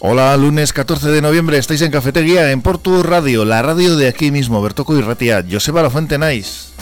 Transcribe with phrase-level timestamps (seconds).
[0.00, 4.30] Hola, lunes 14 de noviembre, estáis en Cafetería, en Porto Radio, la radio de aquí
[4.30, 6.77] mismo, Bertoco y Ratia, Joseba La Fuente Nice.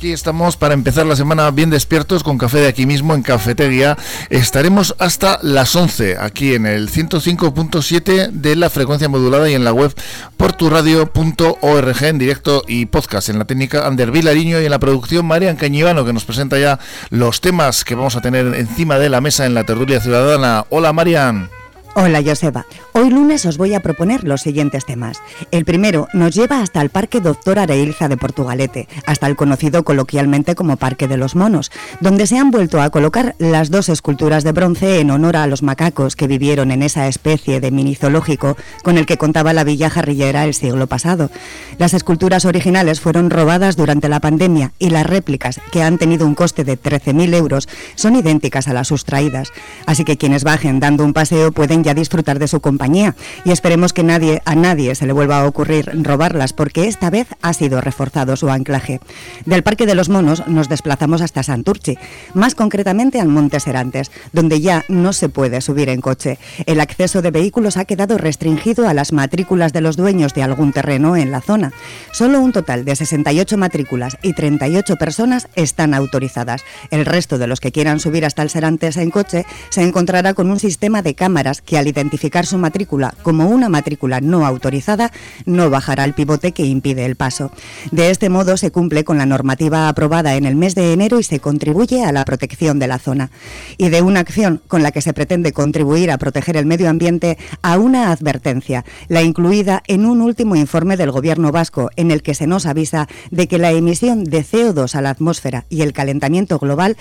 [0.00, 3.98] Aquí estamos para empezar la semana bien despiertos con café de aquí mismo en Cafetería.
[4.30, 9.74] Estaremos hasta las 11 aquí en el 105.7 de la frecuencia modulada y en la
[9.74, 9.92] web
[10.38, 15.56] porturadio.org en directo y podcast en la técnica Ander Vilariño y en la producción Marian
[15.56, 16.78] Cañivano que nos presenta ya
[17.10, 20.64] los temas que vamos a tener encima de la mesa en la tertulia ciudadana.
[20.70, 21.59] Hola Marian.
[21.96, 25.20] Hola Joseba, hoy lunes os voy a proponer los siguientes temas.
[25.50, 30.54] El primero nos lleva hasta el Parque Doctor Areilza de Portugalete, hasta el conocido coloquialmente
[30.54, 34.52] como Parque de los Monos, donde se han vuelto a colocar las dos esculturas de
[34.52, 38.96] bronce en honor a los macacos que vivieron en esa especie de mini zoológico con
[38.96, 41.28] el que contaba la villa jarrillera el siglo pasado.
[41.76, 46.36] Las esculturas originales fueron robadas durante la pandemia y las réplicas, que han tenido un
[46.36, 49.52] coste de 13.000 euros, son idénticas a las sustraídas,
[49.86, 53.14] así que quienes bajen dando un paseo pueden ya disfrutar de su compañía
[53.44, 57.28] y esperemos que nadie, a nadie se le vuelva a ocurrir robarlas porque esta vez
[57.42, 59.00] ha sido reforzado su anclaje.
[59.46, 61.98] Del Parque de los Monos nos desplazamos hasta Santurchi,
[62.34, 66.38] más concretamente al Monte Serantes, donde ya no se puede subir en coche.
[66.66, 70.72] El acceso de vehículos ha quedado restringido a las matrículas de los dueños de algún
[70.72, 71.72] terreno en la zona.
[72.12, 76.64] Solo un total de 68 matrículas y 38 personas están autorizadas.
[76.90, 80.50] El resto de los que quieran subir hasta el Serantes en coche se encontrará con
[80.50, 85.12] un sistema de cámaras que al identificar su matrícula como una matrícula no autorizada,
[85.46, 87.52] no bajará el pivote que impide el paso.
[87.92, 91.22] De este modo se cumple con la normativa aprobada en el mes de enero y
[91.22, 93.30] se contribuye a la protección de la zona.
[93.78, 97.38] Y de una acción con la que se pretende contribuir a proteger el medio ambiente
[97.62, 102.34] a una advertencia, la incluida en un último informe del Gobierno vasco en el que
[102.34, 106.58] se nos avisa de que la emisión de CO2 a la atmósfera y el calentamiento
[106.58, 106.96] global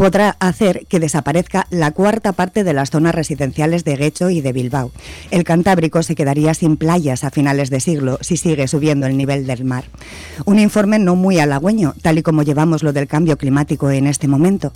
[0.00, 4.54] podrá hacer que desaparezca la cuarta parte de las zonas residenciales de Guecho y de
[4.54, 4.92] Bilbao.
[5.30, 9.46] El Cantábrico se quedaría sin playas a finales de siglo si sigue subiendo el nivel
[9.46, 9.84] del mar.
[10.46, 14.26] Un informe no muy halagüeño, tal y como llevamos lo del cambio climático en este
[14.26, 14.72] momento.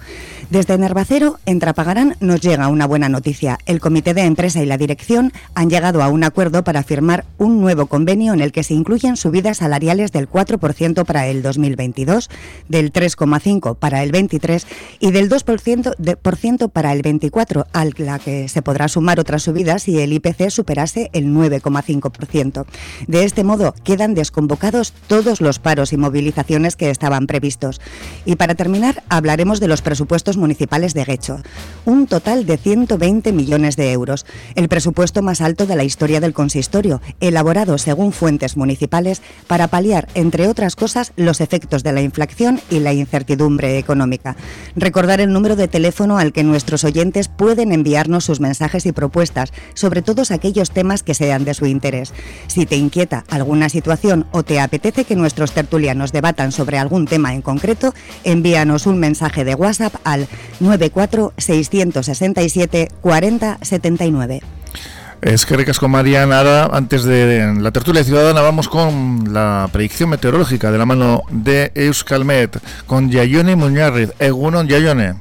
[0.50, 3.58] Desde Nervacero, en Trapagarán, nos llega una buena noticia.
[3.64, 7.62] El comité de empresa y la dirección han llegado a un acuerdo para firmar un
[7.62, 12.28] nuevo convenio en el que se incluyen subidas salariales del 4% para el 2022,
[12.68, 14.66] del 3,5% para el 23
[15.00, 19.20] y del 2% de, por ciento para el 24, a la que se podrá sumar
[19.20, 22.66] otras subidas si el IPC superase el 9,5%.
[23.06, 27.80] De este modo, quedan desconvocados todos los paros y movilizaciones que estaban previstos.
[28.24, 31.38] Y para terminar, hablaremos de los presupuestos municipales de Guecho.
[31.84, 34.26] Un total de 120 millones de euros,
[34.56, 40.08] el presupuesto más alto de la historia del consistorio, elaborado según fuentes municipales para paliar,
[40.14, 44.34] entre otras cosas, los efectos de la inflación y la incertidumbre económica
[45.04, 49.52] recordar el número de teléfono al que nuestros oyentes pueden enviarnos sus mensajes y propuestas
[49.74, 52.14] sobre todos aquellos temas que sean de su interés.
[52.46, 57.34] Si te inquieta alguna situación o te apetece que nuestros tertulianos debatan sobre algún tema
[57.34, 57.92] en concreto,
[58.24, 60.26] envíanos un mensaje de WhatsApp al
[60.60, 64.40] 94 667 40 79.
[65.24, 66.34] Es que recasco Marian.
[66.34, 71.72] Ahora, antes de la tertulia ciudadana, vamos con la predicción meteorológica de la mano de
[71.74, 74.12] Euskalmet, con Yayone Muñarriz.
[74.18, 75.14] Egunon, Yayone.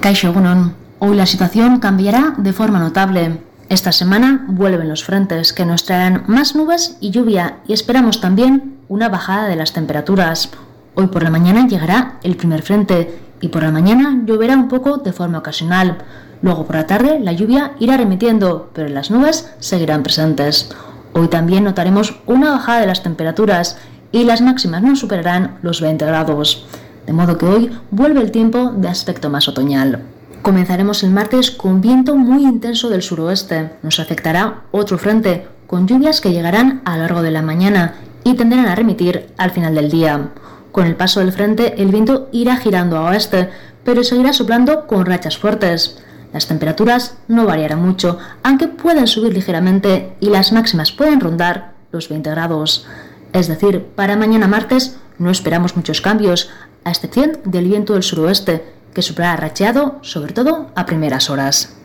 [0.00, 0.76] Caixo Egunon.
[1.00, 3.40] Hoy la situación cambiará de forma notable.
[3.68, 8.76] Esta semana vuelven los frentes que nos traerán más nubes y lluvia y esperamos también
[8.86, 10.50] una bajada de las temperaturas.
[10.94, 14.98] Hoy por la mañana llegará el primer frente y por la mañana lloverá un poco
[14.98, 15.98] de forma ocasional.
[16.42, 20.70] Luego por la tarde la lluvia irá remitiendo, pero las nubes seguirán presentes.
[21.14, 23.78] Hoy también notaremos una bajada de las temperaturas
[24.10, 26.66] y las máximas no superarán los 20 grados.
[27.06, 30.02] De modo que hoy vuelve el tiempo de aspecto más otoñal.
[30.42, 33.70] Comenzaremos el martes con viento muy intenso del suroeste.
[33.82, 38.34] Nos afectará otro frente, con lluvias que llegarán a lo largo de la mañana y
[38.34, 40.30] tenderán a remitir al final del día.
[40.72, 43.50] Con el paso del frente, el viento irá girando a oeste,
[43.84, 46.02] pero seguirá soplando con rachas fuertes.
[46.32, 52.08] Las temperaturas no variarán mucho, aunque pueden subir ligeramente y las máximas pueden rondar los
[52.08, 52.86] 20 grados.
[53.32, 56.50] Es decir, para mañana martes no esperamos muchos cambios,
[56.84, 58.64] a excepción del viento del suroeste,
[58.94, 61.76] que soplará racheado, sobre todo a primeras horas.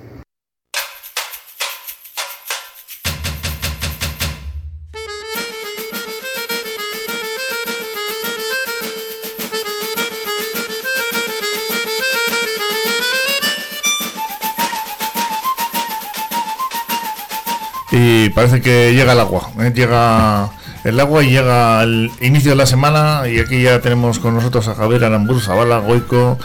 [18.47, 19.49] Parece que llega el agua.
[19.59, 19.71] ¿eh?
[19.75, 20.49] Llega
[20.85, 24.69] el agua y llega el inicio de la semana y aquí ya tenemos con nosotros
[24.69, 26.37] a Javier Aramburu, Zavala, Goico,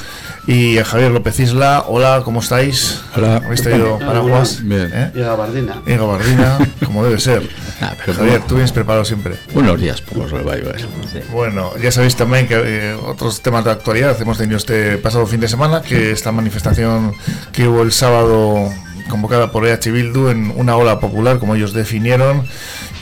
[0.49, 1.85] y a Javier López Isla.
[1.87, 3.01] Hola, ¿cómo estáis?
[3.15, 3.37] Hola.
[3.37, 4.63] ¿Habéis traído paraguas?
[4.65, 4.91] Bien.
[4.93, 5.13] ¿Eh?
[5.15, 5.81] Y gabardina.
[5.87, 7.49] Y gabardina, como debe ser.
[7.83, 8.47] Ah, pero Javier, bueno.
[8.47, 9.35] tú vienes preparado siempre.
[9.55, 10.87] Unos días pocos revivers.
[11.33, 15.41] Bueno, ya sabéis también que eh, otros temas de actualidad hemos tenido este pasado fin
[15.41, 17.13] de semana, que esta manifestación
[17.51, 18.71] que hubo el sábado
[19.09, 22.47] convocada por EH Bildu en una ola popular, como ellos definieron,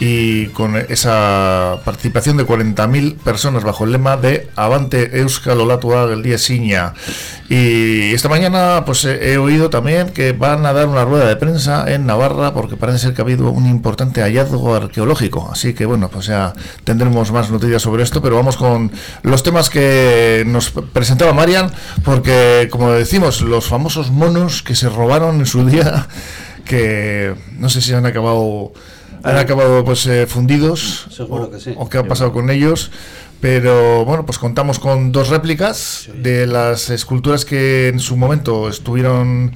[0.01, 6.23] y con esa participación de 40.000 personas bajo el lema de Avante Euskal Olatua del
[6.23, 6.95] día Siña.
[7.49, 11.37] Y esta mañana pues he he oído también que van a dar una rueda de
[11.37, 15.49] prensa en Navarra porque parece ser que ha habido un importante hallazgo arqueológico.
[15.53, 16.53] Así que bueno, pues ya
[16.85, 18.91] tendremos más noticias sobre esto, pero vamos con
[19.23, 21.71] los temas que nos presentaba Marian,
[22.05, 26.09] porque como decimos, los famosos monos que se robaron en su día,
[26.65, 28.73] que no sé si han acabado
[29.23, 31.75] han acabado pues eh, fundidos Seguro o, que sí.
[31.77, 32.91] o qué ha pasado con ellos
[33.41, 39.53] pero bueno pues contamos con dos réplicas de las esculturas que en su momento estuvieron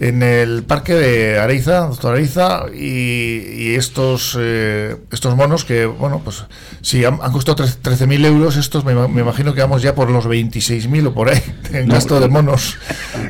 [0.00, 6.20] en el parque de Areiza, doctor Areiza, y, y estos eh, estos monos que, bueno,
[6.24, 6.44] pues
[6.82, 9.94] sí, han, han costado tre- 13.000 euros, estos me, ima- me imagino que vamos ya
[9.96, 11.42] por los 26.000 o por ahí
[11.72, 12.76] en gasto de monos.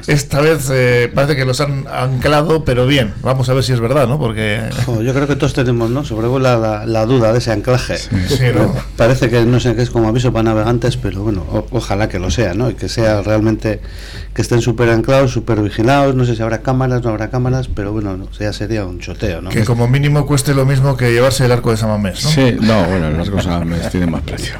[0.06, 3.80] Esta vez eh, parece que los han anclado, pero bien, vamos a ver si es
[3.80, 4.18] verdad, ¿no?
[4.18, 4.60] Porque...
[5.02, 6.04] Yo creo que todos tenemos, ¿no?
[6.04, 7.96] Sobrevuela la, la duda de ese anclaje.
[7.98, 8.10] Sí,
[8.54, 8.74] ¿no?
[8.96, 12.18] Parece que no sé qué es como aviso para navegantes, pero bueno, o- ojalá que
[12.18, 12.68] lo sea, ¿no?
[12.70, 13.80] Y que sea realmente
[14.34, 16.14] que estén súper anclados, súper vigilados.
[16.14, 19.40] No sé si habrá cámaras, no habrá cámaras, pero bueno, no, ya sería un choteo,
[19.40, 19.50] ¿no?
[19.50, 22.30] Que como mínimo cueste lo mismo que llevarse el arco de Samamés, ¿no?
[22.30, 24.54] Sí, no, bueno, las cosas me tienen más precio.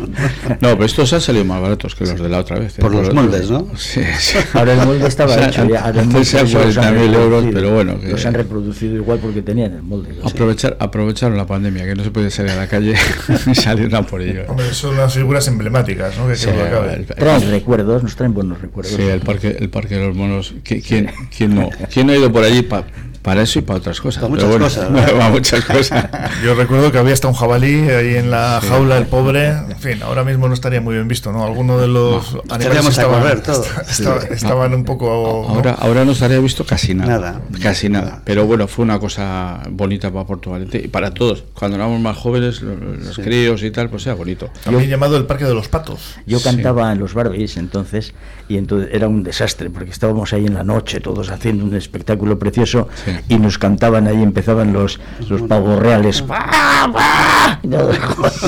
[0.60, 2.78] No, pero estos han salido más baratos que los de la otra vez.
[2.78, 2.82] ¿eh?
[2.82, 3.66] Por los moldes, ¿no?
[3.76, 4.38] Sí, sí.
[4.54, 5.88] Ahora el molde estaba O sea, hecho ya.
[5.90, 7.52] el antes han 40.000 euros, reproducido.
[7.54, 10.14] pero bueno, que- Los han reproducido igual porque tenían el molde.
[10.22, 10.28] ¿no?
[10.28, 12.94] Aprovechar, aprovecharon la pandemia, que no se podía salir a la calle
[13.50, 14.44] y salieron a por ello.
[14.48, 16.28] Hombre, son las figuras emblemáticas, ¿no?
[16.28, 16.94] Que, Sí, cabe.
[16.94, 18.92] el- Traen recuerdos, nos traen buenos recuerdos.
[18.94, 20.54] Sí, el parque, el parque de los monos.
[20.64, 21.68] ¿Qui- ¿Quién, quién no?
[21.92, 22.84] ¿Quién no ha ido por allí pa-
[23.22, 24.20] para eso y para otras cosas?
[24.22, 24.98] Para muchas bueno, cosas, ¿no?
[25.00, 26.08] para muchas cosas.
[26.44, 29.48] Yo recuerdo que había hasta un jabalí ahí en la jaula, el pobre.
[29.48, 31.44] En fin, ahora mismo no estaría muy bien visto, ¿no?
[31.44, 33.66] Algunos de los animales Echaríamos a estaban, correr todos.
[33.90, 35.44] esta- estaban un poco...
[35.48, 35.54] ¿no?
[35.54, 37.08] Ahora, ahora no estaría visto casi nada.
[37.18, 37.40] Nada.
[37.62, 38.22] Casi nada.
[38.24, 41.44] Pero bueno, fue una cosa bonita para Portugalete y para todos.
[41.54, 44.50] Cuando éramos más jóvenes, lo- los críos y tal, pues era bonito.
[44.64, 46.16] También llamado el Parque de los Patos.
[46.26, 46.44] Yo Sí.
[46.44, 48.14] cantaba en los Barbies entonces
[48.48, 52.38] y entonces era un desastre porque estábamos ahí en la noche todos haciendo un espectáculo
[52.38, 53.34] precioso Sí.
[53.34, 57.60] y nos cantaban ahí empezaban los los pavos reales ¡Bah.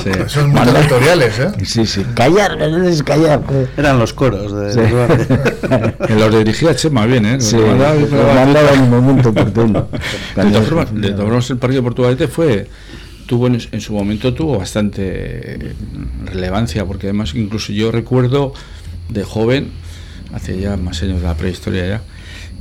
[0.02, 0.40] Sí.
[0.46, 1.52] Muy territoriales, ¿eh?
[1.64, 2.58] sí sí callar
[3.04, 3.40] callar
[3.76, 4.80] Eran los coros de Sí.
[4.80, 5.26] los barrios.
[6.06, 7.40] Que los dirigía Chema bien, ¿eh?
[7.40, 9.88] Sí, mandaba en el momento oportuno
[10.36, 12.68] De todas formas, de todas formas, el Parque de Portugalete fue
[13.26, 15.74] tuvo en, en su momento tuvo bastante
[16.24, 18.52] relevancia porque además incluso yo recuerdo
[19.08, 19.70] de joven
[20.34, 22.02] hace ya más años de la prehistoria ya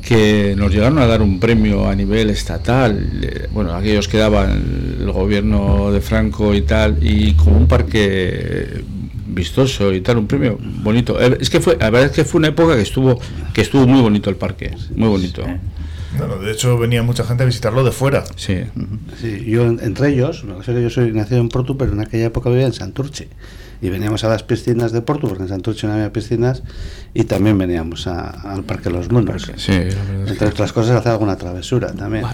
[0.01, 4.97] que nos llegaron a dar un premio a nivel estatal eh, bueno aquellos que daban
[4.99, 8.83] el gobierno de Franco y tal y como un parque
[9.27, 12.39] vistoso y tal un premio bonito Eh, es que fue la verdad es que fue
[12.39, 13.19] una época que estuvo
[13.53, 15.43] que estuvo muy bonito el parque muy bonito
[16.17, 18.23] Bueno, de hecho venía mucha gente a visitarlo de fuera.
[18.35, 18.55] sí
[19.21, 22.25] Sí, yo en- entre ellos, sé que yo soy nacido en Porto, pero en aquella
[22.25, 23.27] época vivía en Santurce.
[23.81, 26.63] Y veníamos a las piscinas de Porto, porque en Santurce no había piscinas,
[27.13, 29.49] y también veníamos a- al Parque Los Monos.
[29.55, 29.71] sí
[30.27, 32.25] Entre otras cosas, hacer alguna travesura también.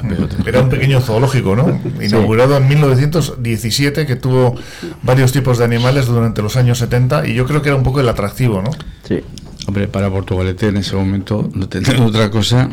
[0.46, 1.80] Era un pequeño zoológico, ¿no?
[2.02, 4.56] Inaugurado en 1917, que tuvo
[5.04, 8.00] varios tipos de animales durante los años 70, y yo creo que era un poco
[8.00, 8.72] el atractivo, ¿no?
[9.08, 9.22] sí
[9.68, 12.70] Hombre, para Portugalete en ese momento no tendría otra cosa.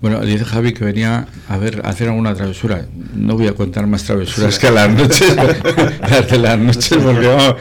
[0.00, 2.86] Bueno, dice Javi que venía a ver a hacer alguna travesura.
[3.14, 5.36] No voy a contar más travesuras que a las noches,
[6.10, 7.54] las de las noches, porque vamos,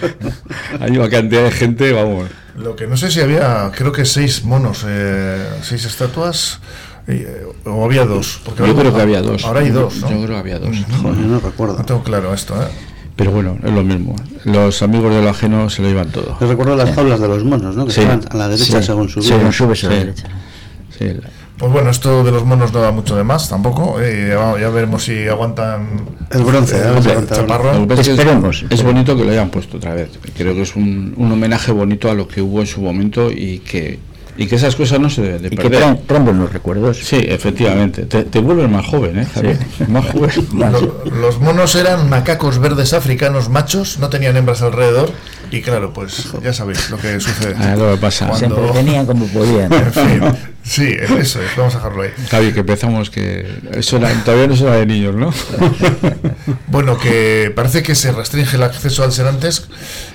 [0.80, 2.30] hay una cantidad de gente, vamos.
[2.58, 6.60] Lo que no sé si había, creo que seis monos, eh, seis estatuas,
[7.08, 8.42] eh, o había dos.
[8.44, 9.44] Porque Yo ahora- creo que había dos.
[9.46, 10.10] Ahora hay dos, ¿no?
[10.10, 10.76] Yo creo que había dos.
[11.02, 11.78] Yo no recuerdo.
[11.78, 12.68] No tengo claro esto, ¿eh?
[13.16, 14.16] Pero bueno, es lo mismo.
[14.46, 16.38] Los amigos de lo ajeno se lo llevan todo.
[16.40, 17.86] Yo recuerdo las jaulas de los monos, ¿no?
[17.86, 18.00] Que Sí.
[18.02, 18.86] estaban a la derecha Sí.
[18.88, 19.28] según subía.
[19.28, 20.00] según subes a la Sí.
[20.00, 20.28] derecha
[20.98, 21.06] Sí,
[21.60, 24.00] Pues bueno, esto de los monos no da mucho de más tampoco.
[24.02, 26.86] eh, ya, ya veremos si aguantan El bronce, el ¿eh?
[27.02, 28.12] Que pasa
[28.70, 30.10] es bonito que lo hayan puesto otra vez.
[30.38, 33.60] Creo que es un, un homenaje bonito a lo que hubo en su momento y
[33.60, 34.00] que,
[34.38, 35.98] y que esas cosas no se deben de y que perder.
[36.08, 38.04] traen, buenos recuerdos Sí, efectivamente.
[38.06, 39.26] Te, te vuelves más joven, ¿eh?
[39.26, 39.58] Javier?
[39.90, 40.32] Más joven.
[40.72, 45.12] Lo- los monos eran macacos verdes africanos machos, no tenían hembras alrededor
[45.52, 47.56] y claro, pues ya sabéis lo que sucede.
[47.60, 48.34] Ah, lo que pasa.
[48.34, 50.22] se Cuando- entretenían como podían En fin,
[50.70, 52.12] Sí, eso es, vamos a dejarlo ahí.
[52.30, 55.32] Javi, que empezamos que eso era- todavía no era de niños, ¿no?
[56.68, 59.68] Bueno, que parece que se restringe el acceso al Serantes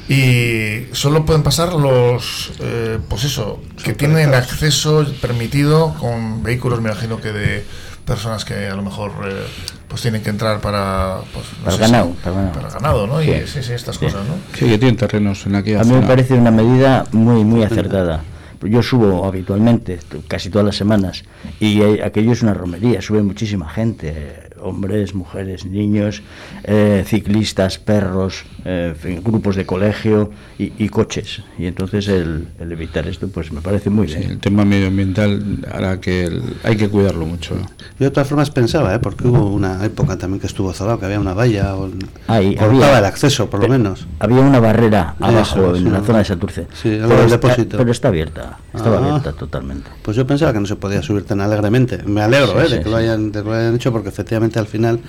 [0.08, 6.90] y solo pueden pasar los, eh, pues eso, que tienen acceso permitido con vehículos, me
[6.90, 7.64] imagino que de
[8.06, 9.42] personas que a lo mejor eh,
[9.88, 12.52] pues tienen que entrar para pues, no Para sé ganado, si- para ganado.
[12.52, 13.22] para ganado, ¿no?
[13.22, 13.32] Y Sí.
[13.54, 14.04] sí, sí, estas Sí.
[14.06, 14.34] cosas, ¿no?
[14.56, 18.22] Sí, que tienen terrenos en aquella A mí me parece una medida muy, muy acertada.
[18.64, 21.24] Yo subo habitualmente, casi todas las semanas,
[21.60, 26.22] y aquello es una romería, sube muchísima gente, hombres, mujeres, niños,
[26.64, 28.94] eh, ciclistas, perros, eh,
[29.24, 31.42] grupos de colegio y, y coches.
[31.58, 34.30] Y entonces el, el evitar esto pues me parece muy Sí, bien.
[34.32, 37.54] el tema medioambiental hará que el- hay que cuidarlo mucho.
[37.98, 38.98] Yo de todas formas pensaba, ¿eh?
[38.98, 41.90] porque hubo una época también que estuvo cerrado, que había una valla, o
[42.28, 44.06] Ahí, cortaba había- el acceso, por lo Pe- menos.
[44.18, 45.90] Había una barrera Eso, abajo en sí.
[45.90, 46.62] la zona de Santurce.
[46.72, 47.76] Sí, pero, del está, depósito.
[47.76, 49.00] pero está abierta, estaba Ah.
[49.00, 49.90] abierta totalmente.
[50.02, 52.02] Pues yo pensaba que no se podía subir tan alegremente.
[52.06, 52.64] Me alegro Sí, ¿eh?
[52.66, 52.90] sí, de, que sí.
[52.90, 55.00] lo hayan, de que lo hayan hecho porque efectivamente al final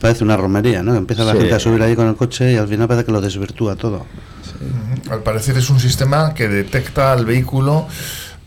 [0.00, 0.94] parece una romería, ¿no?
[0.94, 1.38] Empieza la Sí.
[1.38, 4.04] gente a subir ahí con el coche y al final parece que lo desvirtúa todo.
[5.10, 7.86] Al parecer es un sistema que detecta al vehículo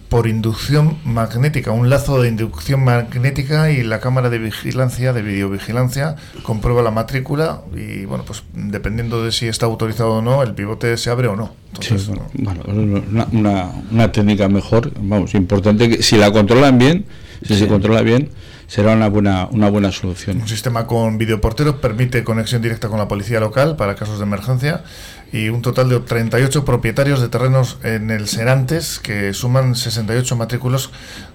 [0.10, 6.16] por inducción magnética, un lazo de inducción magnética y la cámara de vigilancia, de videovigilancia,
[6.44, 10.96] comprueba la matrícula y bueno, pues dependiendo de si está autorizado o no, el pivote
[10.98, 11.54] se abre o no.
[11.82, 16.78] Sí, Entonces, bueno, bueno, una, una, una técnica mejor, vamos, importante que si la controlan
[16.78, 17.06] bien,
[17.46, 18.30] si se controla bien,
[18.75, 20.41] será una buena una buena solución.
[20.41, 24.84] Un sistema con videoportero permite conexión directa con la policía local para casos de emergencia
[25.32, 30.91] y un total de 38 propietarios de terrenos en el Serantes que suman 68 matrículos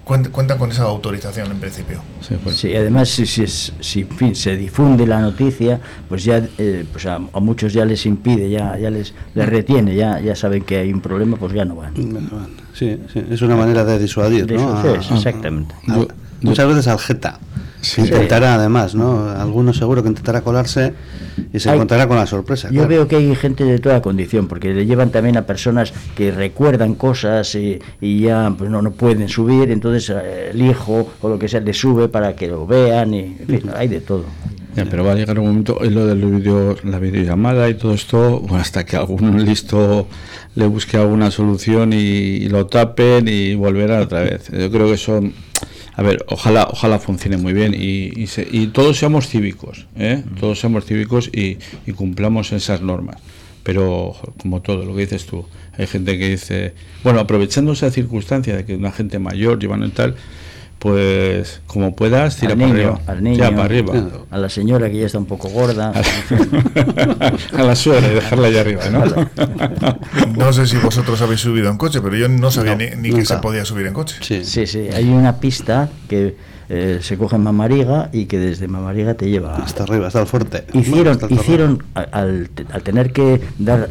[0.06, 2.02] cuen- cuentan con esa autorización en principio.
[2.20, 6.24] Sí, pues, Sí, además, si, si, es- si, en fin, se difunde la noticia, pues
[6.24, 10.20] ya eh, pues a, a muchos ya les impide, ya, ya les, les retiene, ya,
[10.20, 11.94] ya saben que hay un problema, pues ya no van.
[12.74, 14.78] Sí, sí, es una manera de disuadir, De ¿no?
[14.78, 15.74] eso, A- sí, exactamente.
[15.88, 16.08] a- Yo-
[16.42, 17.38] muchas veces al jeta.
[17.82, 18.02] Sí.
[18.02, 19.30] intentará además, ¿no?
[19.30, 20.92] Algunos seguro que intentará colarse
[21.50, 22.68] y se Hay- encontrará con la sorpresa.
[22.68, 22.88] Yo claro.
[22.88, 26.94] veo que hay gente de toda condición, porque le llevan también a personas que recuerdan
[26.94, 31.38] cosas y, y ya pues no, no pueden subir, entonces eh, el hijo o lo
[31.38, 34.26] que sea le sube para que lo vean, y en fin, hay de todo.
[34.76, 37.94] ya, pero va a llegar un momento, en lo de video, la videollamada y todo
[37.94, 40.06] esto, bueno, hasta que algún listo
[40.54, 44.50] le busque alguna solución y, y lo tapen y volverá otra vez.
[44.52, 45.32] Yo creo que son,
[45.94, 50.22] a ver, ojalá ojalá funcione muy bien y, y, se- y todos seamos cívicos, ¿eh?
[50.38, 53.16] todos seamos cívicos y, y cumplamos esas normas.
[53.62, 55.44] Pero como todo, lo que dices tú,
[55.76, 56.72] hay gente que dice,
[57.04, 60.14] bueno, aprovechando esa circunstancia de que una gente mayor llevando y tal,
[60.80, 63.00] pues como puedas, tira al para niño, arriba.
[63.06, 63.94] al niño, Tira para arriba.
[64.30, 65.92] a la señora que ya está un poco gorda.
[67.56, 69.04] a la suegra y dejarla allá arriba, ¿no?
[70.36, 73.24] No sé si vosotros habéis subido en coche, pero yo no sabía ni, ni que
[73.24, 74.16] se podía subir en coche.
[74.22, 74.44] Sí.
[74.44, 76.36] Sí, sí, hay una pista que
[76.70, 80.26] eh, se coge en Mamariga y que desde Mamariga te lleva Hasta arriba, hasta el
[80.26, 80.64] fuerte.
[80.72, 83.90] hicieron Hasta hicieron al, te- al tener que dar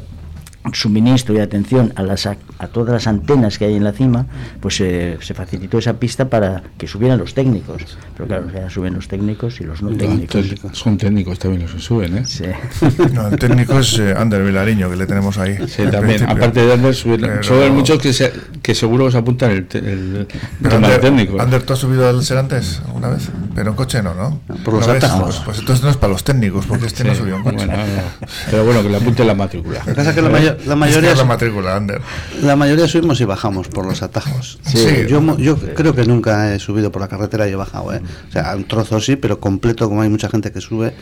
[0.74, 4.26] suministro y atención a las a, a todas las antenas que hay en la cima
[4.60, 8.94] pues eh, se facilitó esa pista para que subieran los técnicos pero claro ya suben
[8.94, 12.26] los técnicos y los no técnicos Entonces, son técnicos también los que suben, ¿eh?
[12.26, 12.44] Sí.
[13.14, 15.56] No, el técnico es eh, Ander Vilariño, que le tenemos ahí.
[15.68, 16.02] Sí, también.
[16.20, 16.36] principio.
[16.36, 20.28] Aparte de Ander, suben, Pero- suben muchos que, se, que seguro se apuntan el, el
[20.70, 23.30] tema de Ander, ¿tú has subido al Serantes alguna vez?
[23.56, 24.40] Pero en coche no, ¿no?
[24.64, 25.36] Por los ¿No atajos.
[25.38, 27.56] Pues, pues entonces no es para los técnicos, porque este no Sí, subió en coche.
[27.66, 28.28] bueno, no.
[28.52, 29.80] Pero bueno, que le apunte la matrícula.
[29.80, 30.16] Lo que pasa es
[30.66, 32.02] la, mayoría es la matrícula, Ander.
[32.42, 34.60] La mayoría subimos y bajamos por los atajos.
[34.66, 34.86] Sí.
[35.08, 37.94] Yo, mo- yo creo que nunca he subido por la carretera y he bajado.
[37.94, 38.02] ¿eh?
[38.30, 40.94] O sea, un trozo sí, pero completo, como hay mucha gente que sube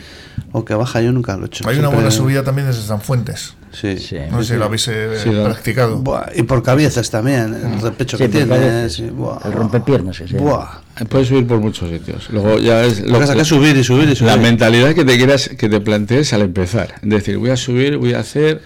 [0.52, 1.64] o que baja, yo nunca lo he hecho.
[1.68, 3.54] Hay una Siempre- buena subida también desde San Fuentes.
[3.70, 3.98] Sí.
[3.98, 4.16] Sí.
[4.30, 5.98] No sé si lo habéis eh, Sí, practicado.
[5.98, 8.48] Buah, y por cabezas también, el repecho Sí, que por tiene.
[8.48, 8.92] cabezas.
[8.94, 9.38] sí, buah.
[9.44, 10.38] el rompepiernas llama.
[10.42, 11.04] Buah.
[11.08, 12.28] Puedes subir por muchos sitios.
[12.30, 14.32] Luego ya es Lo que pasa es que subir y subir y subir.
[14.32, 16.94] la mentalidad que te quieras, que te plantees al empezar.
[17.02, 18.62] Es decir, voy a subir, voy a hacer,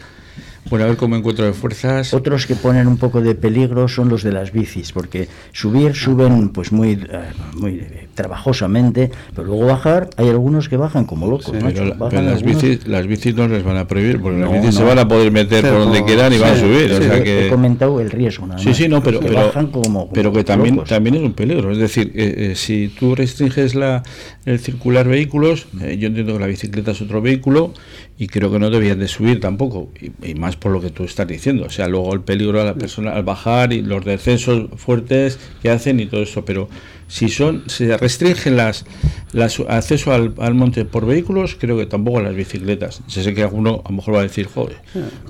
[0.70, 2.14] bueno, a ver cómo encuentro de fuerzas.
[2.14, 6.50] Otros que ponen un poco de peligro son los de las bicis, porque subir suben
[6.50, 11.66] pues muy eh, muy trabajosamente, pero luego bajar hay algunos que bajan como locos, macho,
[11.74, 14.46] Pero, la- bajan pero las bicis, las bicis no les van a prohibir, porque No,
[14.52, 16.60] las bicis se van a poder meter Pero por donde quieran y van a sí,
[16.60, 16.92] subir.
[16.92, 19.68] o sí, sea he que, comentado el riesgo nada Sí, más, sí, no, pero, bajan
[19.68, 20.88] como, pero que también, locos.
[20.90, 21.72] también es un peligro.
[21.72, 24.02] Es decir, eh, eh, si tú restringes la,
[24.46, 27.72] el circular vehículos, eh, yo entiendo que la bicicleta es otro vehículo
[28.18, 29.90] y creo que no debían de subir tampoco.
[30.00, 31.64] Y, y más por lo que tú estás diciendo.
[31.66, 35.70] O sea, luego el peligro a la persona al bajar y los descensos fuertes que
[35.70, 36.44] hacen y todo eso.
[36.44, 36.68] Pero
[37.12, 38.86] Si son, se restringen las,
[39.34, 43.02] las acceso al, al monte por vehículos, creo que tampoco a las bicicletas.
[43.06, 44.78] Se sé que alguno a lo mejor va a decir, joder,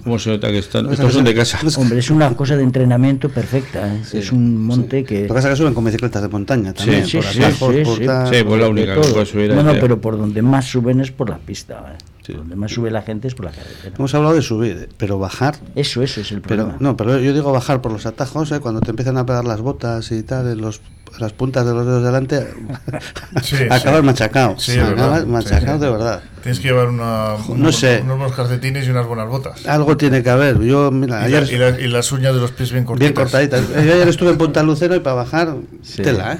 [0.04, 0.92] ¿cómo se nota que están?
[0.92, 1.58] Estos son de casa.
[1.76, 3.92] Hombre, es una cosa de entrenamiento perfecta.
[3.96, 4.00] ¿eh?
[4.12, 5.22] es un monte que.
[5.22, 7.04] Lo que pasa que suben con bicicletas de montaña también.
[7.04, 8.06] Sí, por sí, atajos, sí, por sí.
[8.06, 10.66] tal, Sí, pues la única que puede subir No, no, hacia- pero por donde más
[10.66, 11.96] suben es por la pista.
[11.98, 12.04] ¿eh?
[12.24, 12.32] Sí.
[12.34, 13.96] Donde más sube la gente es por la carretera.
[13.98, 15.56] Hemos hablado de subir, pero bajar.
[15.74, 16.76] Eso, eso es el Pero problema.
[16.78, 18.60] no, pero yo digo bajar por los atajos, ¿eh?
[18.60, 20.80] cuando te empiezan a pegar las botas y tal, en los,
[21.18, 22.48] las puntas de los dedos delante,
[23.42, 24.06] Sí, acabas sí.
[24.06, 24.54] machacado.
[24.58, 25.84] Sí, acabas machacado Sí, sí.
[25.84, 26.22] de verdad.
[26.42, 28.00] Tienes que llevar una, No unos, sé.
[28.02, 29.66] unos buenos calcetines y unas buenas botas.
[29.66, 30.58] Algo tiene que haber.
[30.60, 33.08] Yo, mira, Y, la- ayer y la- y las uñas de los pies bien cortitas.
[33.10, 33.68] bien cortaditas.
[33.68, 36.02] Yo ayer estuve en Punta Lucero y para bajar, Sí.
[36.02, 36.38] tela, ¿eh?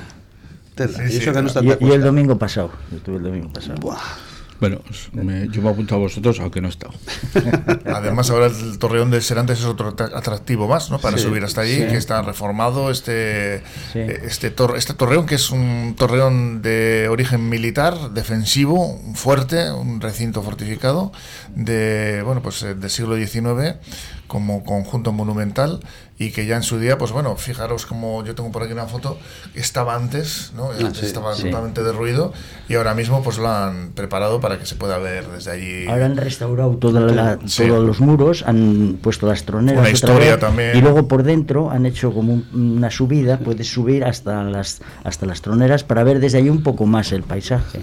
[0.75, 0.97] Tela.
[0.99, 2.71] Sí, y sí, eso que no está Y, tan y el domingo pasado.
[2.91, 3.75] Yo estuve el domingo pasado.
[3.81, 3.97] Buah.
[4.63, 4.81] Bueno,
[5.13, 6.95] me- yo me apunto a vosotros, aunque no he estado.
[7.85, 11.01] Además, ahora el Torreón de Serantes es otro atra- atractivo más, ¿no?
[11.01, 11.87] Para Sí, subir hasta allí, sí.
[11.89, 13.99] que está reformado este, Sí.
[13.99, 20.43] este, tor- este Torreón, que es un torreón de origen militar, defensivo, fuerte, un recinto
[20.45, 21.11] fortificado,
[21.55, 23.77] de, bueno, pues eh, del siglo XIX,
[24.27, 25.81] como conjunto monumental,
[26.19, 28.87] y que ya en su día, pues bueno, fijaros como yo tengo por aquí una
[28.87, 29.19] foto,
[29.55, 30.71] estaba antes, ¿no?
[30.71, 31.45] Antes sí, estaba sí.
[31.45, 32.33] totalmente derruido,
[32.69, 35.87] y ahora mismo pues lo han preparado para que se pueda ver desde allí.
[35.89, 37.67] Ahora han restaurado toda la- Sí.
[37.67, 40.77] todos los muros, han puesto las troneras Una otra historia vez, también.
[40.77, 45.27] y luego por dentro han hecho como un- una subida, puedes subir hasta las hasta
[45.27, 47.81] las troneras para ver desde ahí un poco más el paisaje.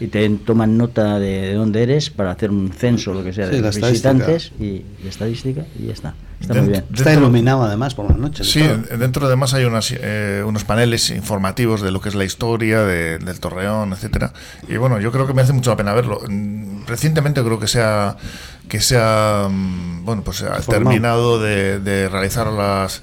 [0.00, 3.48] Y te toman nota de, de dónde eres para hacer un censo, lo que sea,
[3.50, 6.14] Sí, de visitantes y, y estadística y ya está.
[6.40, 6.84] Está muy bien.
[6.94, 8.50] Está iluminado además por las noches.
[8.50, 8.96] Sí, todo.
[8.98, 13.18] dentro además hay unas, eh, unos paneles informativos de lo que es la historia de-
[13.18, 14.32] del Torreón, etcétera.
[14.66, 16.20] Y bueno, yo creo que merece mucho la pena verlo.
[16.28, 18.16] Mm, Recientemente creo que se ha,
[18.68, 23.02] que se ha, mm, bueno, pues se ha terminado de, de realizar las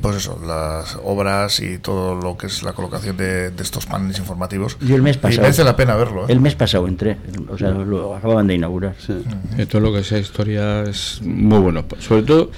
[0.00, 4.18] pues eso, las obras y todo lo que es la colocación de, de estos paneles
[4.18, 4.76] informativos.
[4.80, 6.22] Yo el mes Y pasado- merece la pena verlo.
[6.28, 6.32] ¿eh?
[6.32, 7.16] El mes pasado entré,
[7.48, 8.94] o sea, lo acababan de inaugurar.
[8.98, 9.12] Sí.
[9.58, 11.84] Eh, todo lo que sea historia es muy bueno.
[12.00, 12.50] Sobre todo,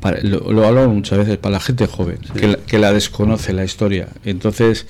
[0.00, 3.52] para- lo, lo hablo muchas veces, para la gente joven, que, la, que la desconoce
[3.54, 4.08] la historia.
[4.24, 4.86] Entonces,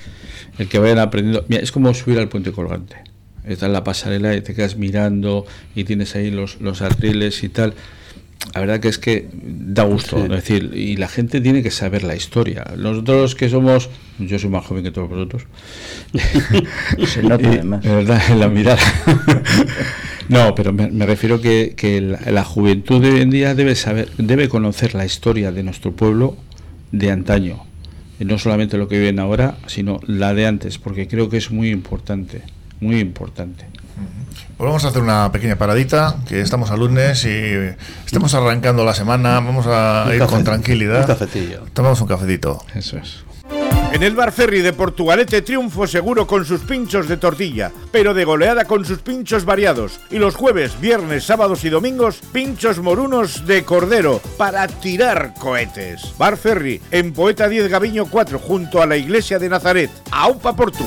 [0.57, 1.45] el que vayan aprendiendo.
[1.47, 2.97] Mira, es como subir al puente colgante.
[3.45, 7.47] Estás en la pasarela y te quedas mirando y tienes ahí los, los atriles y
[7.49, 7.73] tal.
[8.53, 10.23] La verdad que es que da gusto, Sí.
[10.23, 12.65] es decir, y la gente tiene que saber la historia.
[12.77, 15.43] Nosotros que somos, yo soy más joven que todos vosotros,
[17.07, 17.83] Se nota además.
[17.83, 18.79] de verdad, en la mirada.
[20.29, 23.75] no, pero me, me refiero que, que la, la juventud de hoy en día debe
[23.75, 26.37] saber, debe conocer la historia de nuestro pueblo
[26.91, 27.63] de antaño.
[28.19, 31.51] Y no solamente lo que viven ahora, sino la de antes, porque creo que es
[31.51, 32.41] muy importante,
[32.79, 33.65] muy importante.
[34.57, 38.95] Pues vamos a hacer una pequeña paradita, que estamos a lunes y estamos arrancando la
[38.95, 41.01] semana, vamos a Un ir café- con tranquilidad.
[41.01, 41.63] un cafetillo.
[41.73, 42.63] Tomamos un cafecito.
[42.73, 43.23] Eso es.
[43.93, 48.25] En el Bar Ferry de Portugalete triunfo seguro con sus pinchos de tortilla, pero de
[48.25, 49.99] goleada con sus pinchos variados.
[50.11, 56.01] Y los jueves, viernes, sábados y domingos, pinchos morunos de cordero para tirar cohetes.
[56.17, 59.89] Bar Ferry, en Poeta 10 Gaviño 4, junto a la iglesia de Nazaret.
[60.11, 60.83] ¡Aupa Portu!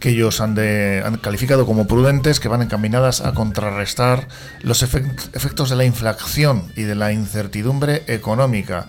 [0.00, 4.28] que ellos han, de- han calificado como prudentes, que van encaminadas a contrarrestar
[4.60, 8.88] los efect- efectos de la inflación y de la incertidumbre económica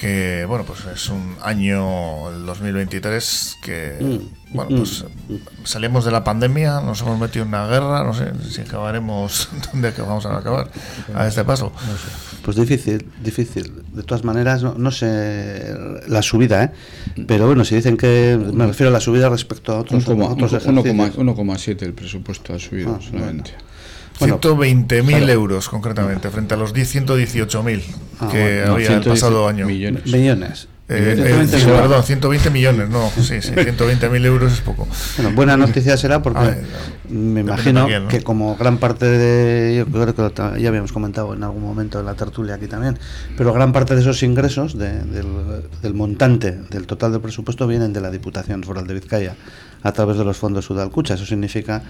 [0.00, 5.04] que bueno pues es un año el 2023 que Mm, bueno pues
[5.64, 9.92] salimos de la pandemia nos hemos metido en una guerra no sé si acabaremos dónde
[9.98, 10.70] vamos a acabar
[11.14, 11.70] a este paso
[12.42, 13.82] Pues difícil, difícil.
[13.92, 15.74] De todas maneras, no, no sé
[16.08, 16.70] la subida, ¿eh?
[17.26, 18.38] Pero bueno, si dicen que.
[18.54, 20.52] Me refiero a la subida respecto a otros, Un coma- a otros.
[20.54, 23.50] 1,7 el presupuesto ha subido Ah, solamente.
[23.52, 23.69] Bueno,
[24.20, 25.32] 120.000 claro.
[25.32, 27.82] euros concretamente frente a los 10 118.000
[28.20, 30.04] Ah, que bueno, había el 110 pasado año Millones.
[30.06, 30.68] Millones.
[30.92, 31.80] Eh, eh, 120 sí, millones.
[31.82, 34.88] perdón, 120 millones, no, sí, sí, 120.000 euros es poco.
[35.16, 36.64] Bueno, buena noticia será porque A ver,
[37.08, 38.08] me imagino para quién, ¿no?
[38.08, 42.06] que como gran parte de, yo creo que ya habíamos comentado en algún momento en
[42.06, 42.98] la tertulia aquí también,
[43.36, 45.26] pero gran parte de esos ingresos de- del,
[45.80, 49.36] del montante del total del presupuesto vienen de la Diputación Foral de Vizcaya
[49.82, 51.14] a través de los fondos Sudalcucha.
[51.14, 51.82] Eso significa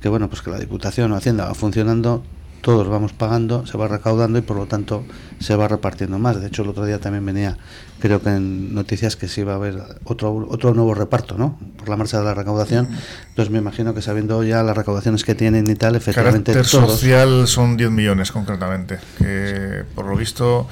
[0.00, 2.22] que bueno, pues que la Diputación o Hacienda va funcionando,
[2.60, 5.04] todos vamos pagando, se va recaudando y por lo tanto
[5.38, 6.40] se va repartiendo más.
[6.40, 7.56] De hecho, el otro día también venía,
[8.00, 11.58] creo que en noticias que sí va a haber otro otro nuevo reparto, ¿no?
[11.78, 12.88] Por la marcha de la recaudación.
[13.28, 16.92] Entonces me imagino que sabiendo ya las recaudaciones que tienen y tal, efectivamente Carácter todos
[16.92, 20.66] social son 10 millones concretamente, que por lo visto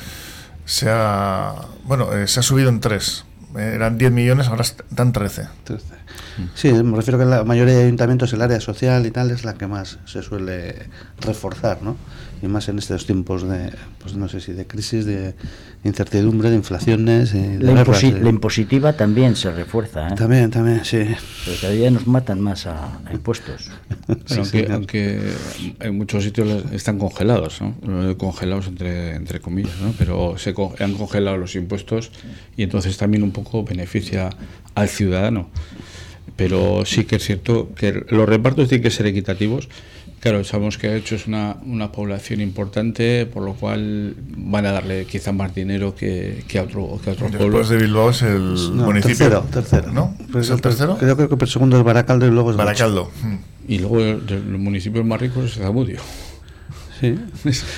[0.64, 3.24] se ha, bueno, eh, se ha subido en 3.
[3.58, 5.48] Eran 10 millones, ahora están 13.
[6.54, 9.54] Sí, me refiero que la mayoría de ayuntamientos el área social y tal es la
[9.54, 10.88] que más se suele
[11.20, 11.96] reforzar, ¿no?
[12.42, 13.70] Y más en estos tiempos de,
[14.02, 15.34] pues no sé si de crisis, de
[15.84, 20.14] incertidumbre, de inflaciones, de La, guerras, imposi- de- la impositiva también se refuerza, ¿eh?
[20.16, 20.98] También, también, sí.
[21.44, 23.70] Pero cada día nos matan más a, a impuestos.
[24.06, 25.20] Bueno, Sí, aunque, aunque
[25.80, 28.16] en muchos sitios están congelados, ¿no?
[28.18, 29.92] Congelados entre, entre comillas, ¿no?
[29.98, 32.10] Pero se co- han congelado los impuestos
[32.56, 34.28] y entonces también un poco beneficia
[34.74, 35.48] al ciudadano.
[36.36, 39.68] Pero sí que es cierto que los repartos tienen que ser equitativos.
[40.28, 45.04] Claro, sabemos que hecho es una, una población importante, por lo cual van a darle
[45.04, 47.44] quizá más dinero que, que a otro, que a otro pueblo.
[47.58, 49.16] Después de Bilbao es el No, municipio.
[49.16, 49.92] tercero, tercero.
[49.92, 50.16] ¿No?
[50.36, 50.96] ¿Es el tercero?
[50.98, 53.08] Creo, creo que el segundo es Baracaldo y luego es Baracaldo.
[53.22, 53.34] Mm.
[53.68, 56.00] Y luego el- de los municipios más ricos es Zamudio.
[57.00, 57.14] Sí.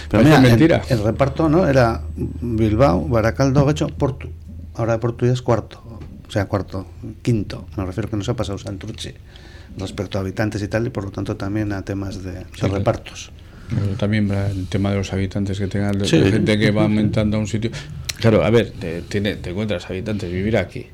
[0.09, 0.81] Pero mira, mentira.
[0.89, 4.29] El, el reparto no era Bilbao, Baracaldo, Gacho, Porto.
[4.75, 5.83] Ahora Porto ya es cuarto,
[6.27, 6.87] o sea, cuarto,
[7.21, 7.67] quinto.
[7.77, 9.17] Me refiero que no se ha pasado Santurce
[9.79, 13.31] respecto a habitantes y tal, y por lo tanto también a temas de, repartos.
[13.69, 16.19] Pero también el tema de los habitantes que tengan, Sí.
[16.19, 17.71] de gente que va aumentando a un sitio.
[18.17, 20.87] Claro, a ver, te, tiene- te encuentras habitantes, vivir aquí,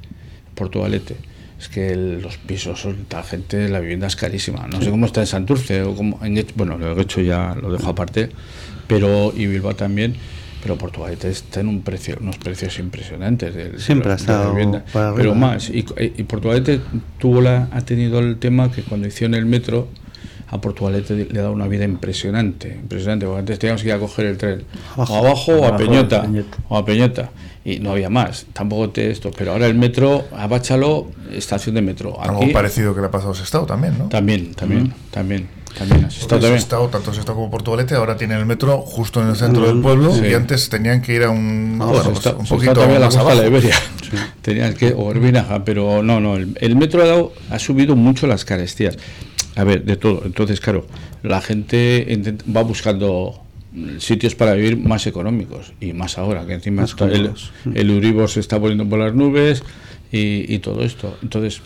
[0.54, 1.16] Portugalete.
[1.58, 4.66] Es que el- los pisos son, la gente, la vivienda es carísima.
[4.66, 7.72] No sé cómo está en Santurce o cómo en bueno, lo de Guecho ya lo
[7.72, 8.30] dejo aparte,
[8.88, 10.14] pero y Bilbao también.
[10.64, 13.54] Pero Portugalete está en un precio, unos precios impresionantes.
[13.54, 15.14] del- Siempre ha de la estado para.
[15.14, 16.80] Pero más, y, y Portugalete
[17.18, 19.88] tuvo la, ha tenido el tema que cuando hicieron el metro,
[20.48, 24.26] a Portugalete le da una vida impresionante, impresionante, porque antes teníamos que ir a coger
[24.26, 24.62] el tren
[24.94, 25.12] Abajo.
[25.14, 26.58] o abajo o a Abajo, Peñota, a Peñota.
[26.68, 27.30] o a Peñota,
[27.64, 31.82] y no había más, tampoco te esto, pero ahora el metro, a Báchalo, estación de
[31.82, 34.08] metro, Algo parecido que le ha pasado a Sestao también, ¿no?
[34.08, 35.48] también, también, también, también,
[35.82, 36.90] has estado también.
[36.90, 40.26] Tanto Sestao como Portugalete, ahora tienen el metro justo en el centro del pueblo Sí.
[40.26, 43.20] y antes tenían que ir a un, bueno, pues, está- un poquito la más de
[43.20, 43.34] abajo.
[43.40, 43.74] la Iberia.
[44.42, 48.26] Tenías que, o Herbinaja, pero no, no, el, el metro ha, dado, ha subido mucho
[48.26, 48.96] las carestías.
[49.56, 50.22] A ver, de todo.
[50.24, 50.86] Entonces, claro,
[51.22, 52.06] la gente
[52.54, 53.40] va buscando
[53.72, 57.30] mm, sitios para vivir más económicos y más ahora, que encima está el,
[57.74, 59.62] el Uribor se está poniendo por las nubes
[60.12, 61.16] y, y todo esto.
[61.22, 61.60] Entonces,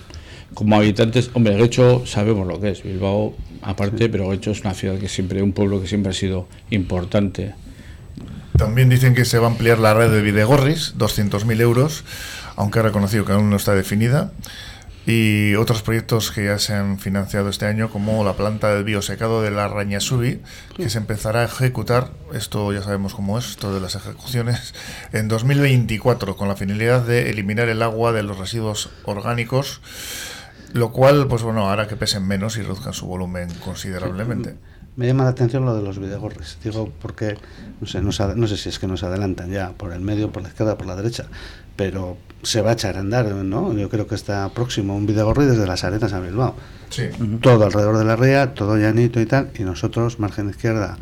[0.54, 4.98] como habitantes, hombre, Guecho sabemos lo que es, Bilbao aparte, pero Guecho es una ciudad
[4.98, 7.54] que siempre, un pueblo que siempre ha sido importante.
[8.56, 12.04] También dicen que se va a ampliar la red de Videgorris, 200.000 euros,
[12.56, 14.32] aunque ha reconocido que aún no está definida.
[15.06, 19.40] Y otros proyectos que ya se han financiado este año, como la planta del biosecado
[19.40, 20.42] de la Rañasubi,
[20.76, 24.74] que se empezará a ejecutar, esto ya sabemos cómo es, esto de las ejecuciones,
[25.12, 29.80] en 2024, con la finalidad de eliminar el agua de los residuos orgánicos,
[30.74, 34.57] lo cual, pues bueno, hará que pesen menos y reduzcan su volumen considerablemente.
[34.96, 37.37] Me llama la atención lo de los videgorres, digo porque,
[37.81, 40.33] no sé, nos ad- no sé si es que nos adelantan ya por el medio,
[40.33, 41.26] por la izquierda, por la derecha,
[41.76, 43.72] pero se va a echar a andar, ¿no?
[43.74, 46.57] Yo creo que está próximo un videgorri desde las arenas a Bilbao.
[46.90, 47.04] Sí.
[47.42, 50.96] todo alrededor de la ría, todo llanito y tal, y nosotros, margen izquierda,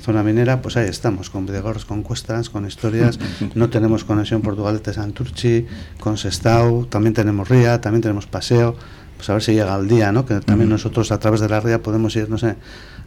[0.00, 3.18] zona minera, pues ahí estamos, con Videgorres, con cuestas, con historias,
[3.54, 5.66] no tenemos conexión Portugalete-Santurchi,
[6.00, 8.76] con Sestao, también tenemos ría, también tenemos paseo,
[9.22, 10.26] pues a ver si llega el día, ¿no?
[10.26, 12.56] Que también nosotros a través de la ría podemos ir, no sé,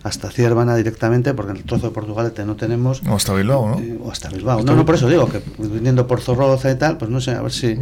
[0.01, 3.79] hasta Ciervana directamente, porque en el trozo de Portugalete no tenemos, O hasta Bilbao, ¿no?
[3.81, 4.63] eh, o hasta Bilbao.
[4.63, 7.41] No, no, por eso digo que viniendo por Zorroza y tal, pues no sé, a
[7.41, 7.77] ver si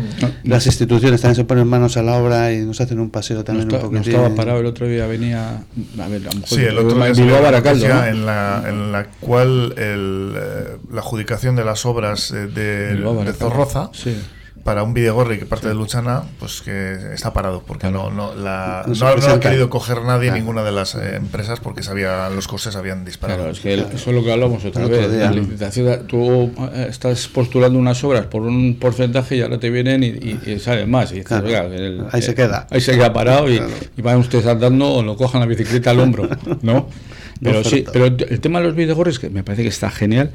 [0.45, 3.43] las instituciones también se ponen manos a la obra y nos hacen un paseo No,
[3.43, 4.15] también está- un no poquitín.
[4.15, 5.57] estaba parado el otro día, venía.
[5.99, 8.03] A ver, a lo mejor Sí, el otro día Bilbao Baracaldo, ¿no?
[8.05, 13.33] en, la, en la cual el, eh, la adjudicación de las obras eh, de, de.
[13.33, 14.17] Zorroza Sí.
[14.63, 18.83] Para un Videgorri que parte de Luchana, pues que está parado porque no, no, la,
[18.87, 19.39] No no, ha- no ha presenta.
[19.41, 20.37] querido coger nadie Claro.
[20.37, 23.39] ninguna de las eh, empresas porque sabía los costes habían disparado.
[23.39, 25.11] Claro, es que el- eso es lo que hablamos otra vez.
[25.11, 25.25] día.
[25.25, 30.01] La licitación, tú eh, estás postulando unas obras por un porcentaje y ahora te vienen
[30.03, 31.11] y, y, y salen más.
[31.11, 31.47] Y dices, Claro.
[31.47, 32.65] "Oiga, que el- Ahí se queda.
[32.69, 33.71] Ahí se queda parado y, Claro.
[33.97, 36.29] y van ustedes andando o lo cojan la bicicleta al hombro,
[36.61, 36.87] ¿no?
[37.41, 40.31] Pero sí, pero el tema de los videogorres que me parece que está genial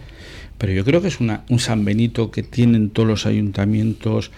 [0.59, 4.31] pero yo creo que es una, un San Benito que tienen todos los ayuntamientos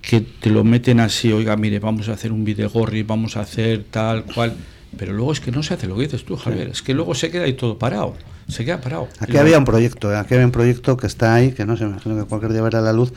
[0.00, 3.84] que te lo meten así, oiga, mire, vamos a hacer un videogorri, vamos a hacer
[3.90, 4.54] tal cual,
[4.96, 7.14] pero luego es que no se hace lo que dices tú, Javier, es que luego
[7.14, 8.16] se queda ahí todo parado,
[8.48, 9.08] se queda parado.
[9.18, 10.16] Aquí había un proyecto, ¿eh?
[10.16, 12.62] aquí había un proyecto que está ahí, que no sé, me imagino que cualquier día
[12.62, 13.12] verá la luz,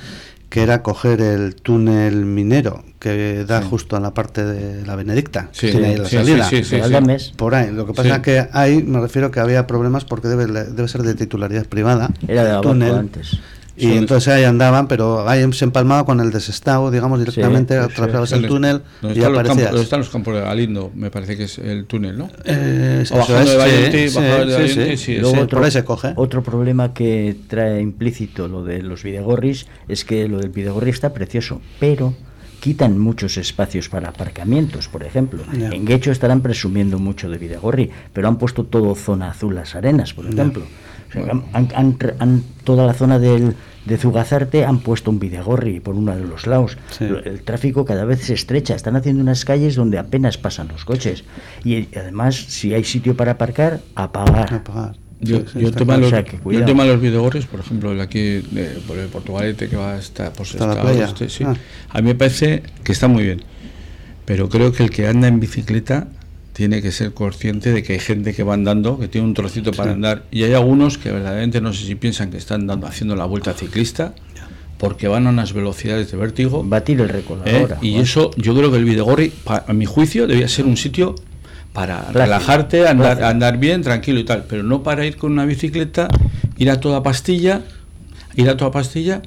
[0.51, 5.47] que era coger el túnel minero que da justo a la parte de la Benedicta,
[5.53, 6.43] Sí, tiene ahí la sí, salida.
[6.43, 8.15] sí, sí, sí, Al Dames, Por ahí, lo que pasa Sí.
[8.15, 12.11] es que ahí me refiero que había problemas porque debe, debe ser de titularidad privada.
[12.27, 13.39] era de túnel, antes.
[13.83, 17.91] Y entonces ahí andaban, pero ahí se empalmaba con el desestado, digamos, directamente, Sí, sí,
[17.93, 19.71] atravesabas el ¿Dónde- túnel ¿Dónde y están, los campos, aparecías.
[19.71, 20.91] dónde están los campos de Galindo?
[20.95, 22.29] Me parece que es el túnel, ¿no?
[22.45, 25.03] Eh, O bajando es, de sí, bajando de sí, Vallentí, sí.
[25.05, 26.13] sí, Luego Sí, otro, por ahí se coge.
[26.15, 31.13] otro problema que trae implícito lo de los videgorris es que lo del videgorri está
[31.13, 32.13] precioso, pero
[32.59, 35.41] quitan muchos espacios para aparcamientos, por ejemplo.
[35.51, 40.13] En Guecho estarán presumiendo mucho de videgorri, pero han puesto todo zona azul las arenas,
[40.13, 40.63] por ejemplo.
[41.11, 45.11] O sea, han- han- han tra- han- toda la zona del, de Zugazarte han puesto
[45.11, 46.77] un videgorri por uno de los lados.
[46.97, 47.05] Sí.
[47.05, 48.75] El tráfico cada vez se estrecha.
[48.75, 51.23] Están haciendo unas calles donde apenas pasan los coches.
[51.63, 54.53] Y además, si hay sitio para aparcar, apagar.
[54.53, 54.95] Apagar.
[55.23, 55.97] Yo, Sí, sí, yo claro.
[55.99, 56.63] los, O sea, que yo cuidado.
[56.65, 59.93] el tema de los videogorres, por ejemplo, el aquí de, por el Portugalete que va
[59.95, 61.05] hasta por Hasta la Sestao, playa.
[61.05, 61.43] este, sí.
[61.45, 61.55] Ah.
[61.89, 63.43] a mí me parece que está muy bien,
[64.25, 66.07] pero creo que el que anda en bicicleta
[66.53, 69.71] tiene que ser consciente de que hay gente que va andando, que tiene un trocito
[69.71, 73.15] para andar, y hay algunos que verdaderamente no sé si piensan que están dando, haciendo
[73.15, 74.13] la vuelta ciclista,
[74.77, 76.63] porque van a unas velocidades de vértigo.
[76.63, 77.59] Batir el récord ¿eh?
[77.61, 77.77] ahora.
[77.81, 81.15] y eso, yo creo que el Videgorri, a mi juicio, debía ser un sitio
[81.71, 86.09] para relajarte, andar, andar bien, tranquilo y tal, pero no para ir con una bicicleta,
[86.57, 87.61] ir a toda pastilla,
[88.35, 89.21] ir a toda pastilla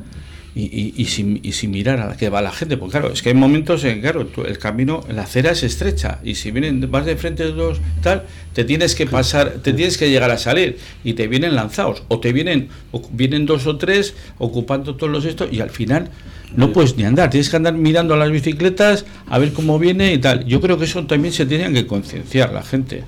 [0.57, 3.13] y, y- y sin, y sin mirar a la que va la gente, porque claro,
[3.13, 6.51] es que hay momentos en claro, tú- el camino, la acera es estrecha y si
[6.53, 10.31] vienen vas de frente de dos tal, te tienes que pasar, te tienes que llegar
[10.31, 14.95] a salir y te vienen lanzados o te vienen o vienen dos o tres ocupando
[14.97, 16.11] todos los estos y al final
[16.57, 20.13] no puedes ni andar, tienes que andar mirando a las bicicletas a ver cómo viene
[20.13, 20.45] y tal.
[20.47, 23.03] Yo creo que eso también se tenían que concienciar la gente.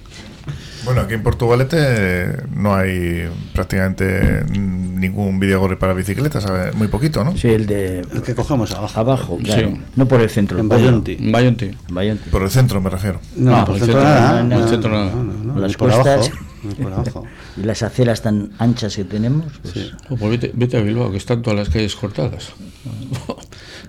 [0.87, 7.37] Bueno, aquí en Portugalete no hay prácticamente ningún videogorri para bicicletas, muy poquito, ¿no?
[7.37, 8.99] Sí, el de El que cogemos abajo.
[9.01, 9.69] abajo, claro.
[9.69, 9.81] Sí.
[9.97, 10.59] No por el centro.
[10.59, 10.69] En.
[10.69, 11.17] Bayonti.
[11.21, 11.67] En Bayonti.
[11.67, 12.31] En Bayonti.
[12.31, 13.21] Por el centro me refiero.
[13.37, 14.43] No, No, por el centro centro nada.
[14.43, 15.11] no, el centro no, nada.
[15.17, 16.07] no, no, no, Las por costas.
[16.31, 17.25] abajo, por abajo.
[17.57, 19.91] Y las aceras tan anchas que tenemos, pues, Sí.
[20.09, 22.53] Oh, pues vete, vete a Bilbao, que están todas las calles cortadas.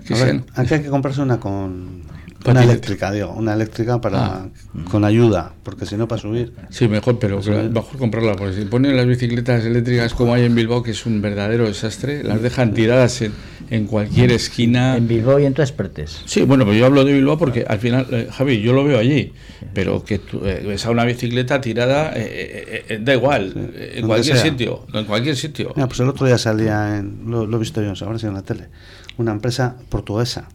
[0.06, 1.97] Que A ver, aquí hay que comprarse una con
[2.46, 4.48] una eléctrica, digo, una eléctrica para Ah.
[4.90, 6.52] con ayuda, porque si no para subir.
[6.70, 10.82] Sí, mejor, pero mejor comprarla, porque si ponen las bicicletas eléctricas como hay en Bilbao,
[10.82, 13.32] que es un verdadero desastre, las dejan tiradas en,
[13.70, 14.96] en cualquier esquina.
[14.96, 16.22] en Bilbao y en todas partes.
[16.26, 18.98] Sí, bueno, pues yo hablo de Bilbao porque al final, eh, Javi, yo lo veo
[18.98, 19.32] allí,
[19.74, 24.06] pero que tú eh, ves a una bicicleta tirada, eh, eh, eh, da igual, en
[24.06, 24.44] cualquier sea.
[24.50, 25.72] sitio, en cualquier sitio.
[25.74, 28.34] Mira, pues el otro día salía, en, lo, lo he visto yo, ahora sí en
[28.34, 28.68] la tele,
[29.16, 30.48] una empresa portuguesa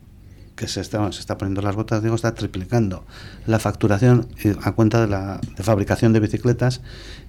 [0.55, 3.03] que se está, se está poniendo las botas, digo, está triplicando
[3.47, 4.27] la facturación
[4.61, 6.81] a cuenta de la de fabricación de bicicletas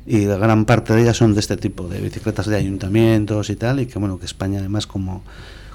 [0.07, 3.57] y la gran parte de ellas son de este tipo, de bicicletas de ayuntamientos y
[3.57, 5.23] tal, y que bueno, que España además como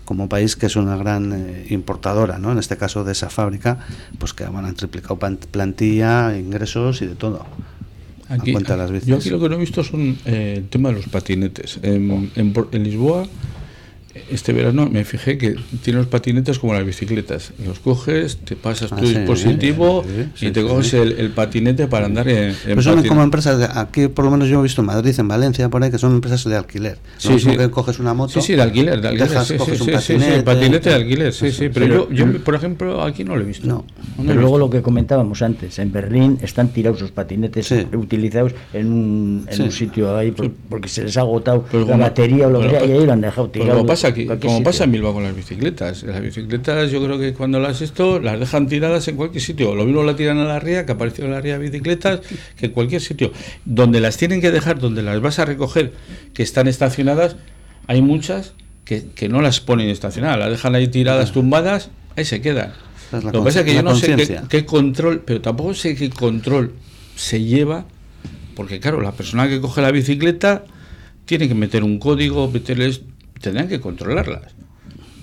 [0.05, 2.51] como país que es una gran eh, importadora, ¿no?
[2.51, 3.77] En este caso de esa fábrica,
[4.17, 7.45] pues que bueno, han triplicado plantilla, ingresos y de todo.
[8.27, 9.07] Aquí, a cuenta de las bicis.
[9.07, 11.79] yo aquí lo que no he visto son eh, el tema de los patinetes.
[11.83, 13.27] En, en Por- en Lisboa,
[14.31, 17.51] este verano me fijé que tiene los patinetes como las bicicletas.
[17.65, 20.97] Los coges, te pasas Ah, tu sí, dispositivo sí, sí, y te coges sí.
[20.97, 23.09] el, el patinete para andar en, en Pero son patinete.
[23.09, 25.83] como empresas, de- aquí por lo menos yo he visto en Madrid, en Valencia, por
[25.83, 26.97] ahí, que son empresas de alquiler.
[27.17, 27.57] Sí, mismo sí.
[27.57, 28.33] que coges una moto.
[28.33, 29.29] Sí, sí, de alquiler, de alquiler.
[29.29, 30.43] dejas, sí, sí, coges sí, un sí, sí, patinete.
[30.43, 31.69] patinete de alquiler, sí, sí.
[31.69, 33.67] Pero, Pero- yo, yo, por ejemplo, aquí no lo he visto.
[33.67, 33.85] No.
[34.17, 37.85] No Pero luego lo que comentábamos antes, en Berlín están tirados los patinetes Sí.
[37.93, 39.61] utilizados en un, en Sí.
[39.63, 42.61] un sitio ahí por- porque se les ha agotado Pero la como- batería o lo
[42.61, 43.85] que sea y ahí lo han dejado Pues tirado.
[43.85, 44.63] pasa aquí, como sitio.
[44.63, 46.03] pasa en Bilbao con las bicicletas.
[46.03, 49.75] Las bicicletas yo creo que cuando las esto las dejan tiradas en cualquier sitio.
[49.75, 52.21] Lo mismo la tiran a la ría, que apareció en la ría de bicicletas,
[52.57, 53.31] que en cualquier sitio.
[53.65, 55.93] Donde las tienen que dejar, donde las vas a recoger,
[56.33, 57.37] que están estacionadas,
[57.87, 58.53] hay muchas
[58.85, 62.73] que, que no las ponen estacionadas, las dejan ahí tiradas, tumbadas, ahí se quedan.
[63.11, 65.95] Es Lo que pasa es que yo no sé qué, qué control, pero tampoco sé
[65.95, 66.73] qué control
[67.15, 67.85] se lleva,
[68.55, 70.63] porque claro, la persona que coge la bicicleta
[71.25, 73.01] tiene que meter un código, meterles,
[73.39, 74.53] tendrán que controlarlas.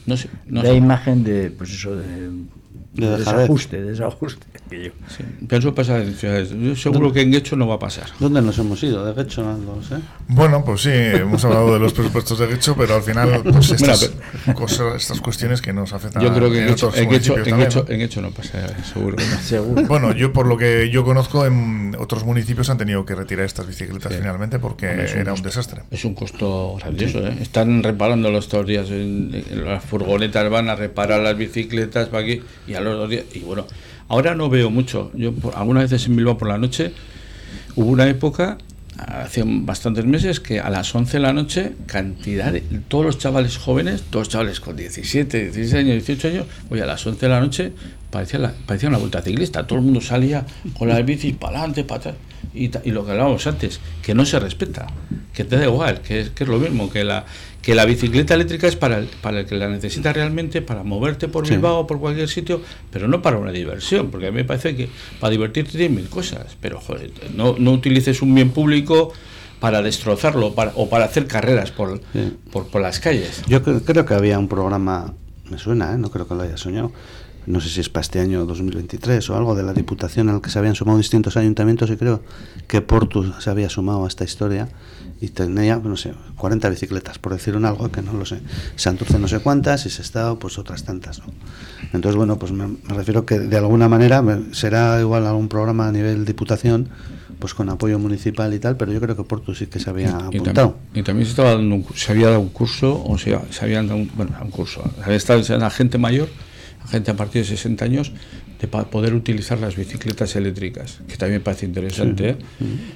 [0.07, 0.75] No sé, no sé.
[0.75, 2.31] imagen de, pues eso, de
[2.97, 4.47] De desajuste, desajuste.
[4.71, 4.91] Sí,
[5.47, 6.51] pero eso pasa en ciudades.
[6.51, 8.07] Yo seguro que en Guecho no va a pasar.
[8.19, 9.05] ¿Dónde nos hemos ido?
[9.13, 9.97] De hecho, no lo sé.
[10.29, 14.13] Bueno, pues sí, hemos hablado de los presupuestos de Guecho, pero al final, pues estas,
[14.55, 17.85] cosas, estas cuestiones que nos afectan Yo creo que en Guecho, en Guecho, en Guecho-
[17.89, 18.59] en Guecho no pasa,
[18.93, 19.39] seguro que no.
[19.41, 19.83] Seguro.
[19.87, 23.67] Bueno, yo por lo que yo conozco, en otros municipios han tenido que retirar estas
[23.67, 24.19] bicicletas Sí.
[24.19, 25.49] finalmente porque Bueno, un era un costo.
[25.49, 25.83] desastre.
[25.91, 27.37] Es un costo grandioso, ¿eh?
[27.41, 28.91] Están reparándolos todos los días.
[28.91, 33.11] En, en las furgonetas van a reparar las bicicletas para aquí y a los dos
[33.11, 33.25] días.
[33.35, 33.67] Y bueno,
[34.09, 35.11] ahora no veo mucho.
[35.15, 36.93] Yo por, algunas veces en Bilbao por la noche
[37.75, 38.59] hubo una época,
[38.99, 42.61] hace bastantes meses, que a las 11 de la noche, cantidad de.
[42.89, 46.87] Todos los chavales jóvenes, todos los chavales con 17, 16 años, 18 años, oye, a
[46.87, 47.73] las 11 de la noche
[48.11, 49.67] parecía, la, parecía una vuelta ciclista.
[49.67, 50.47] Todo el mundo salía
[50.79, 52.15] con las bicis para adelante, para atrás.
[52.57, 54.87] Y, lo que hablábamos antes, que no se respeta,
[55.35, 57.25] que te da igual, que es, que es lo mismo, que la,
[57.61, 61.29] que la bicicleta eléctrica es para el, para el que la necesita realmente, para moverte
[61.29, 61.53] por Sí.
[61.55, 64.75] Bilbao o por cualquier sitio, pero no para una diversión, porque a mí me parece
[64.75, 64.89] que
[65.21, 69.13] para divertirte tienes mil cosas, pero joder, no, no utilices un bien público
[69.61, 72.37] para destrozarlo para, o para hacer carreras por, Sí.
[72.53, 73.43] por, por las calles.
[73.49, 75.15] Yo cre- creo que había un programa,
[75.51, 75.99] me suena, ¿eh?
[75.99, 76.93] no creo que lo haya soñado,
[77.47, 80.51] no sé si es para este año 2023 o algo, de la Diputación al que
[80.51, 82.23] se habían sumado distintos ayuntamientos y creo
[82.67, 84.69] que Portu se había sumado a esta historia
[85.21, 88.41] y tenía, no sé, 40 bicicletas, por decir un algo que no lo sé.
[88.75, 91.21] Santurce no sé cuántas y Sestao pues otras tantas.
[91.21, 91.27] ¿no?
[91.93, 95.89] Entonces, bueno, pues me, me refiero que de alguna manera me- será igual algún programa
[95.89, 96.89] a nivel Diputación
[97.39, 100.09] pues con apoyo municipal y tal, pero yo creo que Portu sí que se había
[100.09, 100.77] Y también, apuntado.
[100.95, 103.87] y también se, estaba dando un se había dado un curso, o sea, se habían
[103.89, 106.29] dado un, bueno, un curso, había estado enseñando a gente mayor,
[106.89, 108.13] gente a partir de 60 años,
[108.61, 112.37] de pa- poder utilizar las bicicletas eléctricas, que también parece interesante, ¿eh?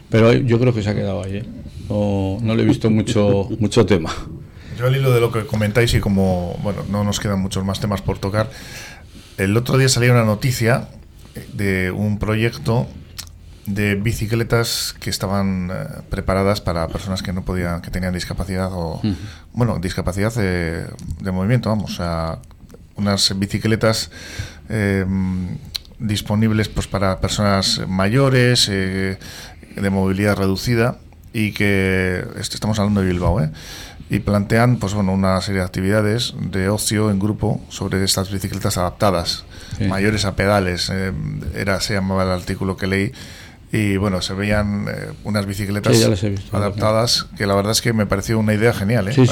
[0.09, 1.45] pero yo creo que se ha quedado ahí, ¿eh?
[1.89, 4.11] no, no le he visto mucho, mucho tema.
[4.79, 7.81] Yo al hilo de lo que comentáis y como, bueno, no nos quedan muchos más
[7.81, 8.49] temas por tocar,
[9.37, 10.89] el otro día salió una noticia
[11.53, 12.87] de un proyecto
[13.67, 19.01] de bicicletas que estaban eh, preparadas para personas que no podían, que tenían discapacidad o,
[19.53, 20.87] bueno, discapacidad de,
[21.21, 22.39] de movimiento, vamos, o sea,
[22.97, 24.11] unas bicicletas
[24.69, 25.05] eh,
[25.99, 29.19] disponibles pues para personas mayores, eh,
[29.77, 30.99] de movilidad reducida
[31.33, 33.51] y que est- estamos hablando de Bilbao, ¿eh?
[34.09, 38.77] y plantean pues bueno una serie de actividades de ocio en grupo sobre estas bicicletas
[38.79, 39.45] adaptadas,
[39.79, 39.85] Sí.
[39.85, 41.13] mayores a pedales, eh,
[41.55, 43.13] era se llamaba el artículo que leí
[43.73, 46.57] y bueno se veían eh, unas bicicletas Sí, visto.
[46.57, 49.13] adaptadas que la verdad es que me pareció una idea genial, ¿eh?
[49.13, 49.23] Sí,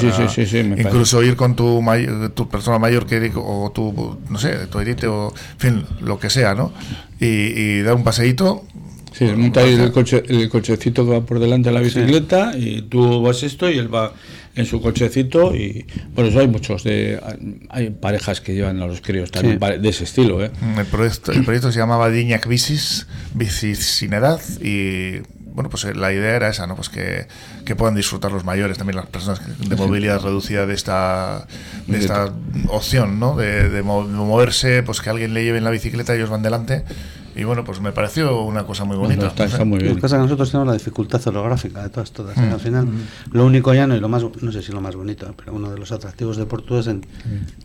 [0.77, 5.07] incluso ir con tu may- tu persona mayor que o tu no sé tu herite
[5.07, 6.71] o en fin lo que sea, ¿no?
[7.19, 8.63] Y, y dar un paseíto
[9.11, 12.83] Sí, monta ahí el, coche, el cochecito que va por delante de la bicicleta y
[12.83, 14.13] tú vas esto y él va
[14.55, 17.19] en su cochecito y por eso hay muchos de
[17.69, 19.77] hay parejas que llevan a los críos también Sí.
[19.81, 20.51] de ese estilo, ¿eh?
[20.77, 25.19] El proyecto, el proyecto se llamaba Diñac Bicis, Bicis sin edad y
[25.53, 26.75] bueno, pues eh, la idea era esa, ¿no?
[26.75, 27.27] Pues que,
[27.65, 31.47] que puedan disfrutar los mayores, también las personas de movilidad reducida de esta
[31.87, 32.31] de esta
[32.67, 33.35] opción, ¿no?
[33.35, 36.29] De, de mo- de moverse, pues que alguien le lleve en la bicicleta y ellos
[36.29, 36.83] van delante
[37.39, 39.15] y bueno, pues me pareció una cosa muy bonita.
[39.21, 39.95] Bueno, está, está muy Lo bien.
[39.95, 42.37] que pasa es que nosotros tenemos la dificultad orográfica de todas, todas.
[42.37, 42.41] ¿eh?
[42.51, 42.87] Al final,
[43.31, 45.77] lo único llano y lo más, no sé si lo más bonito, pero uno de
[45.77, 47.05] los atractivos de Porto es en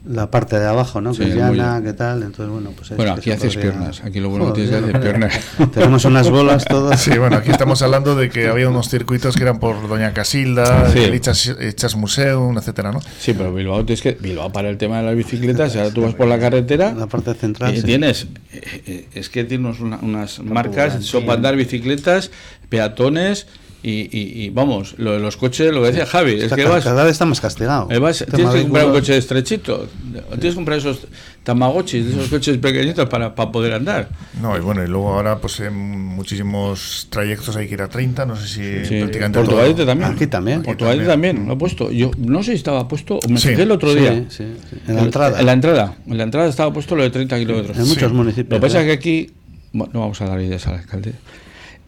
[0.07, 1.13] la parte de abajo, ¿no?
[1.15, 1.81] Sí, que es llana.
[1.83, 2.23] ¿qué tal?
[2.23, 4.69] Entonces, bueno, pues es Bueno, que aquí haces podría- piernas, aquí lo bueno que Joder,
[4.69, 5.31] tienes que hacer ¿verdad?
[5.51, 5.71] piernas.
[5.75, 7.01] Tenemos unas bolas todas.
[7.01, 10.91] Sí, bueno, aquí estamos hablando de que había unos circuitos que eran por Doña Casilda,
[10.91, 10.99] Sí.
[11.01, 13.01] el Ichas, Ichas Museum, etcétera, ¿no?
[13.19, 16.15] Sí, pero Bilbao es que Bilbao para el tema de las bicicletas, ahora tú vas
[16.15, 17.75] por la carretera La parte central.
[17.75, 17.83] y sí.
[17.85, 22.31] tienes eh, eh, es que tienes una- unas marcas son para andar bicicletas,
[22.69, 23.47] peatones
[23.83, 26.83] y, y- y, vamos, lo de los coches, lo que decía Javi, es que vas
[26.83, 27.87] cada vez está más castigado.
[27.91, 29.87] Eh, vas- tienes que comprar un coche estrechito.
[30.31, 31.01] Tienes que comprar esos
[31.43, 34.09] tamagotchis, esos coches pequeñitos para, para poder andar.
[34.41, 38.25] No, y bueno, y luego ahora pues en muchísimos trayectos hay que ir a 30,
[38.25, 40.11] no sé si Sí, prácticamente Portugalete todo- también.
[40.13, 40.63] Aquí también.
[40.63, 41.47] Portugalete también.
[41.47, 41.91] lo he puesto.
[41.91, 43.49] Yo no sé si estaba puesto, o me Sí.
[43.49, 44.25] fijé el otro Sí, día.
[44.31, 44.77] sí, sí.
[44.89, 45.39] En la entrada.
[45.41, 45.95] En la entrada.
[46.07, 47.77] En la entrada estaba puesto lo de 30 kilómetros.
[47.77, 48.17] En muchos Sí.
[48.17, 48.49] municipios.
[48.49, 48.81] Lo que pasa ¿eh?
[48.81, 49.31] es que aquí,
[49.75, 51.13] no vamos a dar ideas al alcalde,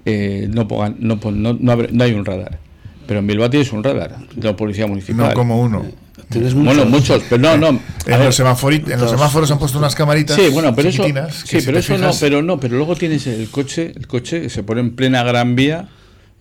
[0.05, 2.59] eh, no, pongan, no, pon- no, no habrá- no hay un radar.
[3.07, 5.29] Pero en Bilbao tienes un radar de la policía municipal.
[5.29, 5.85] no como uno.
[6.29, 7.69] Tienes Bueno, muchos, pero no, no.
[7.69, 11.65] En los, en los semáforos han puesto unas camaritas Sí, bueno, pero eso, sí, si
[11.67, 14.65] pero eso no, fijas- pero no, pero luego tienes el coche, el coche que se
[14.65, 15.87] pone en plena Gran Vía,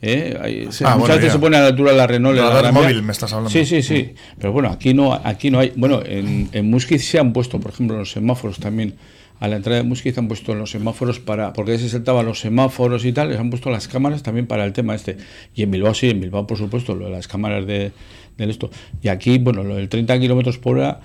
[0.01, 0.39] ¿eh?
[0.41, 1.31] Ahí- Ah, muchas bueno, veces ya.
[1.33, 2.35] se pone a la altura de la Renault.
[2.37, 2.83] en la Radar Gran Vía.
[2.83, 3.51] móvil me estás hablando.
[3.51, 7.19] Sí, sí, sí, pero bueno, aquí no, aquí no hay, bueno, en, en Musquiz se
[7.19, 8.95] han puesto, por ejemplo, los semáforos también.
[9.39, 13.03] A la entrada de Musquiz han puesto los semáforos para, porque se saltaban los semáforos
[13.03, 15.17] y tal, les han puesto las cámaras también para el tema este.
[15.53, 17.91] Y en Bilbao sí, en Bilbao por supuesto, lo de las cámaras de,
[18.37, 18.69] esto.
[19.01, 21.01] Y aquí, bueno, lo del 30 kilómetros por hora,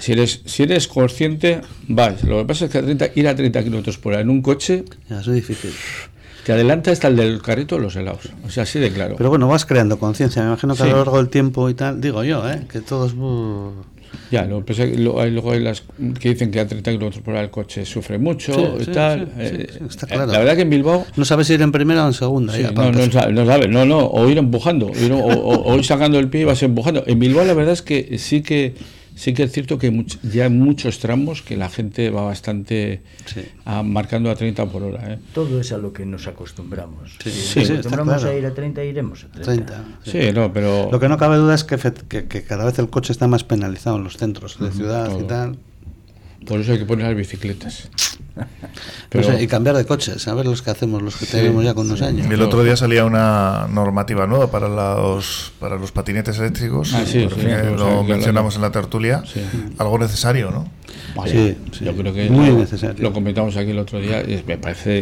[0.00, 2.24] si, eres, si eres consciente, vas.
[2.24, 4.42] Lo que pasa es que a 30, ir a 30 kilómetros por hora en un
[4.42, 5.70] coche Ya, eso es difícil.
[6.44, 8.30] te adelanta hasta el del carrito de los helados.
[8.44, 9.14] O sea, así de claro.
[9.16, 10.42] Pero bueno, vas creando conciencia.
[10.42, 12.66] Me imagino que a lo largo del tiempo y tal, digo yo, ¿eh?
[12.68, 13.14] que todos.
[13.14, 13.72] uh,
[14.30, 15.82] Ya, lo que pasa es que lo- hay- luego hay las
[16.20, 19.26] que dicen que a 30 kilómetros por hora el coche sufre mucho Sí, y tal.
[19.26, 20.32] sí, Eh, sí, está eh, claro.
[20.32, 22.56] La verdad que en Bilbao no sabes si ir en primera o en segunda.
[22.58, 25.84] Ya, no, no, no sabe, no, no, o ir empujando, ir- o, o- o ir
[25.84, 27.04] sacando el pie y vas empujando.
[27.06, 28.74] En Bilbao la verdad es que sí que
[29.14, 33.02] sí que es cierto que much- ya hay muchos tramos que la gente va bastante
[33.26, 33.42] Sí.
[33.64, 35.14] a- marcando a 30 por hora.
[35.14, 35.18] ¿eh?
[35.32, 37.16] Todo es a lo que nos acostumbramos.
[37.22, 38.30] Sí, Si nos sí, acostumbramos claro.
[38.30, 39.44] a ir a 30, iremos a 30.
[39.66, 39.84] 30.
[40.04, 40.10] sí.
[40.12, 41.76] Sí, no, pero Lo que no cabe duda es que,
[42.08, 45.22] que, que cada vez el coche está más penalizado en los centros de ciudad y
[45.24, 45.58] tal.
[46.46, 47.88] por eso hay que poner las bicicletas.
[48.36, 48.44] No
[49.10, 51.72] Pero- sé, y cambiar de coches, a ver los que hacemos, los que tenemos ya
[51.74, 52.26] con unos años.
[52.28, 56.92] El otro día salía una normativa nueva para los para los patinetes eléctricos.
[56.94, 58.58] Ah, sí, sí, lo sí, sí, mencionamos sí.
[58.58, 59.22] en la tertulia.
[59.24, 59.40] Sí.
[59.78, 60.68] Algo necesario, ¿no?
[61.16, 61.84] Vale, Sí, sí.
[61.84, 63.02] yo creo que Muy lo, necesario.
[63.02, 65.00] lo comentamos aquí el otro día y me parece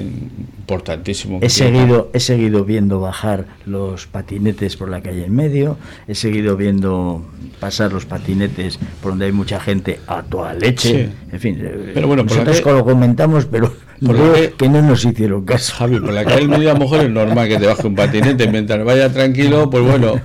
[0.59, 1.39] importantísimo.
[1.43, 5.77] He seguido, he seguido viendo bajar los patinetes por la calle en medio,
[6.07, 7.25] he seguido viendo
[7.61, 11.07] pasar los patinetes por donde hay mucha gente a toda leche.
[11.07, 11.13] Sí.
[11.33, 13.73] En fin, eh, Pero bueno, por nosotros que- lo comentamos, pero
[14.05, 15.75] por que- que no nos hicieron caso.
[15.77, 19.13] Javi, por la calle media mujer es normal que te baje un patinete mientras vaya
[19.13, 20.21] tranquilo, pues bueno.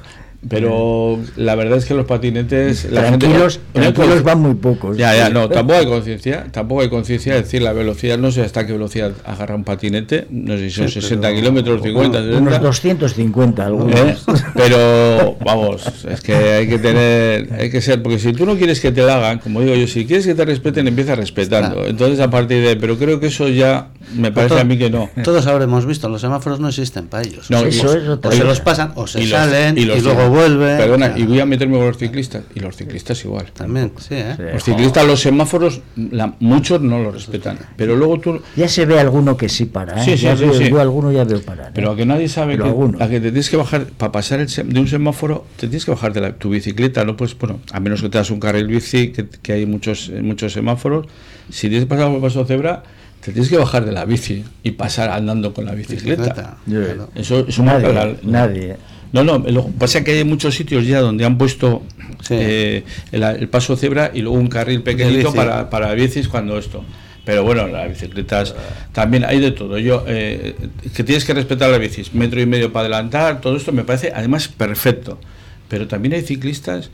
[0.48, 2.86] Pero la verdad es que los patinetes.
[2.92, 4.96] La tranquilos, gente, tranquilos van muy pocos.
[4.96, 6.46] Ya, ya, no, tampoco hay conciencia.
[6.52, 8.18] Tampoco hay conciencia de decir la velocidad.
[8.18, 10.28] No sé hasta qué velocidad agarra un patinete.
[10.30, 12.60] No sé si son Sí, 60 pero- kilómetros, 50, Unos 60.
[12.60, 13.96] 250 algunos.
[14.00, 14.16] ¿eh?
[14.56, 18.80] Pero vamos, es que hay que tener, hay que ser, porque si tú no quieres
[18.80, 21.86] que te la hagan, como digo yo, si quieres que te respeten, empieza respetando.
[21.88, 24.90] Entonces a partir de, pero creo que eso ya me parece todo- a mí que
[24.90, 25.10] no.
[25.24, 27.50] Todos habremos visto, los semáforos no existen para ellos.
[27.50, 29.32] No, O sea, eso o- es otra o se los pasan o se Y los-
[29.40, 30.78] salen y, los luego vuelven.
[30.78, 31.22] Perdona, Claro.
[31.22, 32.44] y voy a meterme con los ciclistas.
[32.56, 33.46] Y los ciclistas igual.
[33.54, 34.34] También, sí, ¿eh?
[34.38, 34.44] Sí.
[34.54, 37.58] Los ciclistas, los semáforos, la- muchos no los respetan.
[37.76, 38.40] Pero luego tú.
[38.56, 40.06] Ya se ve alguno que sí para, ¿eh?
[40.06, 40.70] Sí, sí, Ya sí, veo- sí.
[40.70, 41.68] Yo alguno ya veo parar.
[41.68, 41.72] ¿eh?
[41.74, 44.40] Pero a que nadie sabe Pero que, a que te tienes que bajar, para pasar
[44.40, 47.38] el sem- de un semáforo, te tienes que bajar de la- tu bicicleta, no pues
[47.38, 51.08] bueno, a menos que te das un carril bici, que, que hay muchos, muchos semáforos,
[51.50, 52.84] si tienes que pasar por el paso cebra,
[53.28, 56.58] te tienes que bajar de la bici y pasar andando con la bicicleta.
[56.66, 57.08] Bicicleta.
[57.14, 58.78] Eso, eso nadie, la- nadie.
[59.12, 61.84] No, no, lo que pasa es que hay muchos sitios ya donde han puesto
[62.22, 62.36] Sí.
[62.38, 66.86] eh, el, el paso cebra y luego un carril pequeñito para, para bicis cuando esto.
[67.26, 68.56] Pero bueno, las bicicletas
[68.94, 69.78] también hay de todo.
[69.78, 70.56] Yo eh,
[70.96, 74.14] que tienes que respetar las bicis, metro y medio para adelantar, todo esto me parece
[74.16, 75.20] además perfecto.
[75.68, 76.92] Pero también hay ciclistas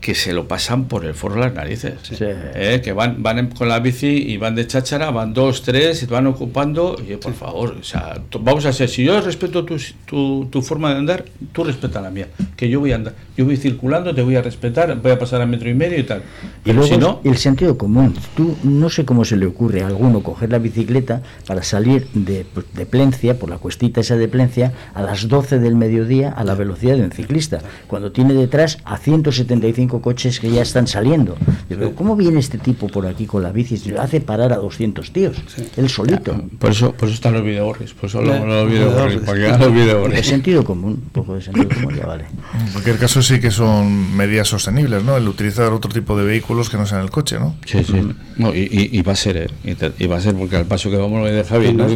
[0.00, 1.94] que se lo pasan por el forro de las narices.
[2.02, 2.16] Sí.
[2.20, 6.06] Eh, que van, van con la bici y van de cháchara, van dos, tres, y
[6.06, 6.96] te van ocupando.
[7.06, 9.76] Y por favor, o sea, vamos a ser, si yo respeto tu,
[10.06, 12.28] tu, tu forma de andar, tú respeta la mía.
[12.56, 15.42] Que yo voy a andar, yo voy circulando, te voy a respetar, voy a pasar
[15.42, 16.22] a metro y medio y tal.
[16.64, 18.14] Y luego si no, el sentido común.
[18.36, 22.46] Tú no sé cómo se le ocurre a alguno coger la bicicleta para salir de,
[22.52, 26.44] pues, de Plencia, por la cuestita esa de Plencia, a las 12 del mediodía a
[26.44, 31.36] la velocidad de un ciclista, cuando tiene detrás a 175 coches que ya están saliendo.
[31.70, 33.76] Yo digo, ¿cómo viene este tipo por aquí con la bici?
[33.76, 35.36] Si Hace parar a 200 tíos,
[35.76, 36.40] él solito.
[36.58, 39.58] por eso, por eso están los videogorris, por eso los, los los videogorris, porque los
[39.60, 40.26] De videogorris.
[40.26, 42.24] sentido común, un poco de sentido común, ya vale.
[42.66, 45.16] En cualquier caso sí que son medidas sostenibles, ¿no?
[45.16, 47.56] El utilizar otro tipo de vehículos que no sean el coche, ¿no?
[47.64, 48.06] Sí, sí.
[48.36, 49.46] No, y, y- y va a ser, ¿eh?
[49.64, 51.72] y, te- y va a ser porque al paso que vamos lo de Javi, Sí,
[51.72, 51.86] no,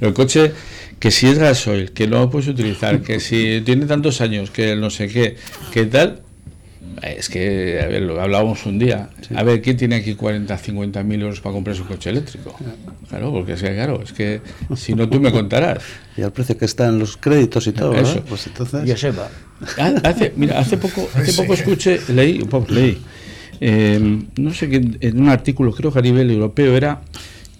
[0.00, 0.52] el coche
[0.98, 4.76] que si es gasoil, que no lo puedes utilizar, que si tiene tantos años, que
[4.76, 5.36] no sé qué,
[5.72, 6.22] que tal,
[7.02, 11.02] es que, a ver, lo hablábamos un día, a ver, ¿quién tiene aquí 40, 50
[11.02, 12.54] mil euros para comprar su coche eléctrico?
[13.08, 14.40] Claro, porque es que, claro, es que
[14.76, 15.82] si no tú me contarás.
[16.16, 18.16] Y al precio que están los créditos y todo, Eso.
[18.16, 18.24] ¿no?
[18.24, 18.88] Pues entonces.
[18.90, 19.28] Joseba,
[19.78, 22.98] Ha- Hace, mira, hace poco, hace poco escuché, leí, leí,
[23.60, 27.00] eh, no sé qué, en un artículo, creo que a nivel europeo era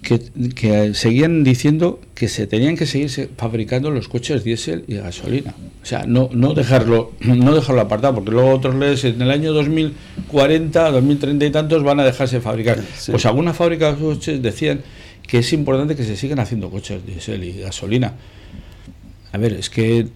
[0.03, 0.19] que,
[0.53, 5.55] que seguían diciendo que se tenían que seguir se- fabricando los coches diésel y gasolina.
[5.81, 9.53] O sea, no, no dejarlo, no dejarlo apartado, porque luego otros lees en el año
[9.53, 12.79] 2040, 2030 y tantos van a dejarse de fabricar.
[12.97, 13.11] Sí.
[13.11, 14.81] Pues algunas fábricas de coches decían
[15.27, 18.13] que es importante que se sigan haciendo coches diésel y gasolina.
[19.31, 20.07] A ver, es que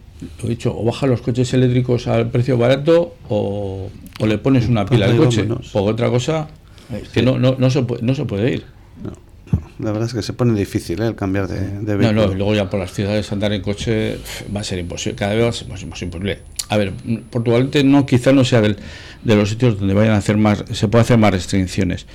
[0.41, 4.67] lo he dicho, o baja los coches eléctricos al precio barato o, o le pones
[4.67, 5.41] una pila al Pues coche.
[5.43, 5.75] vámonos.
[5.75, 6.49] O otra cosa,
[7.01, 8.63] es que no, no, no, se puede, no se puede ir.
[9.79, 11.07] No, no, la verdad es que se pone difícil ¿eh?
[11.07, 12.27] el cambiar de, de No, vehículo.
[12.27, 14.17] no, y luego ya por las ciudades andar en coche
[14.55, 16.39] va a ser imposible, cada vez va a ser más, más imposible.
[16.69, 18.77] A ver, mm, Portugalete no, quizá no sea del-
[19.23, 22.05] de los sitios donde vayan a hacer más, se puede hacer más restricciones,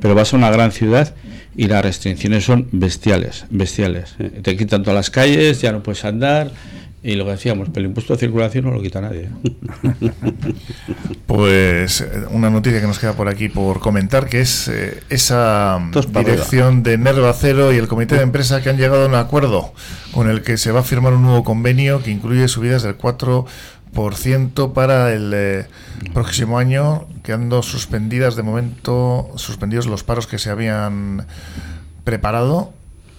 [0.00, 1.14] pero vas a una gran ciudad
[1.56, 4.14] y las restricciones son bestiales, bestiales.
[4.18, 4.24] Sí.
[4.42, 6.50] Te quitan todas las calles, ya no puedes andar
[7.02, 9.30] Y lo que decíamos, pero el impuesto de circulación no lo quita nadie.
[9.30, 10.12] ¿eh?
[11.26, 15.78] Pues eh, una noticia que nos queda por aquí por comentar, que es eh, esa
[16.12, 19.72] dirección de Nerva Cero y el comité de empresa que han llegado a un acuerdo
[20.12, 24.72] con el que se va a firmar un nuevo convenio que incluye subidas del 4%
[24.72, 25.66] para el eh,
[26.12, 31.26] próximo año, quedando suspendidas de momento, suspendidos los paros que se habían
[32.04, 32.72] preparado.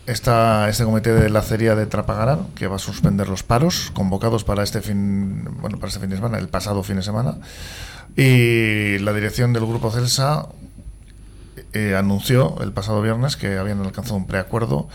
[0.08, 4.43] Está este comité de la acería de Trapagarán que va a suspender los paros convocados
[4.43, 7.36] para este fin, bueno, para este fin de semana, el pasado fin de semana.
[8.18, 10.47] Y la dirección del grupo Celsa
[11.74, 14.89] eh, anunció el pasado viernes que habían alcanzado un preacuerdo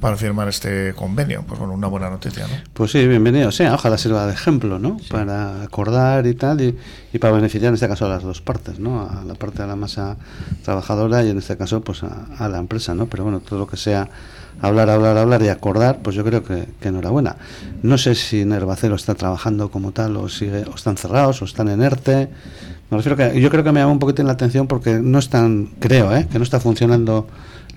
[0.00, 1.44] para firmar este convenio.
[1.46, 2.54] Pues bueno, una buena noticia, ¿no?
[2.72, 3.74] Pues sí, bienvenido sea.
[3.74, 4.96] Ojalá sirva de ejemplo, ¿no?
[5.10, 6.76] Para acordar y tal, y,
[7.12, 9.02] y para beneficiar en este caso a las dos partes, ¿no?
[9.02, 10.16] A la parte de la masa
[10.64, 13.06] trabajadora y en este caso, pues a, a la empresa, ¿no?
[13.06, 14.08] Pero bueno, todo lo que sea
[14.60, 17.36] hablar, hablar, hablar y acordar, pues yo creo que, que enhorabuena.
[17.82, 21.68] No sé si Nervacero está trabajando como tal o sigue, o están cerrados o están
[21.68, 22.28] en ERTE.
[22.90, 25.70] Me refiero que yo creo que me llama un poquitín la atención porque no están,
[25.78, 26.26] creo, ¿eh?
[26.30, 27.28] que no está funcionando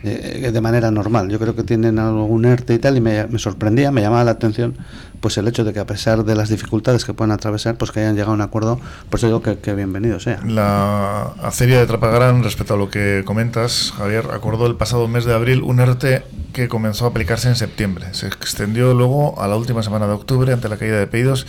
[0.04, 1.30] eh, de manera normal.
[1.30, 4.32] Yo creo que tienen algún ERTE y tal, y me, me, sorprendía, me llamaba la
[4.32, 4.76] atención
[5.22, 8.02] pues el hecho de que a pesar de las dificultades que pueden atravesar, pues que
[8.02, 10.42] hayan llegado a un acuerdo, pues digo que, que bienvenido sea.
[10.46, 15.34] La aceria de Trapagarán, respecto a lo que comentas, Javier, acordó el pasado mes de
[15.34, 16.24] abril un ERTE
[16.54, 18.08] que comenzó a aplicarse en septiembre.
[18.14, 21.46] Se extendió luego a la última semana de octubre ante la caída de pedidos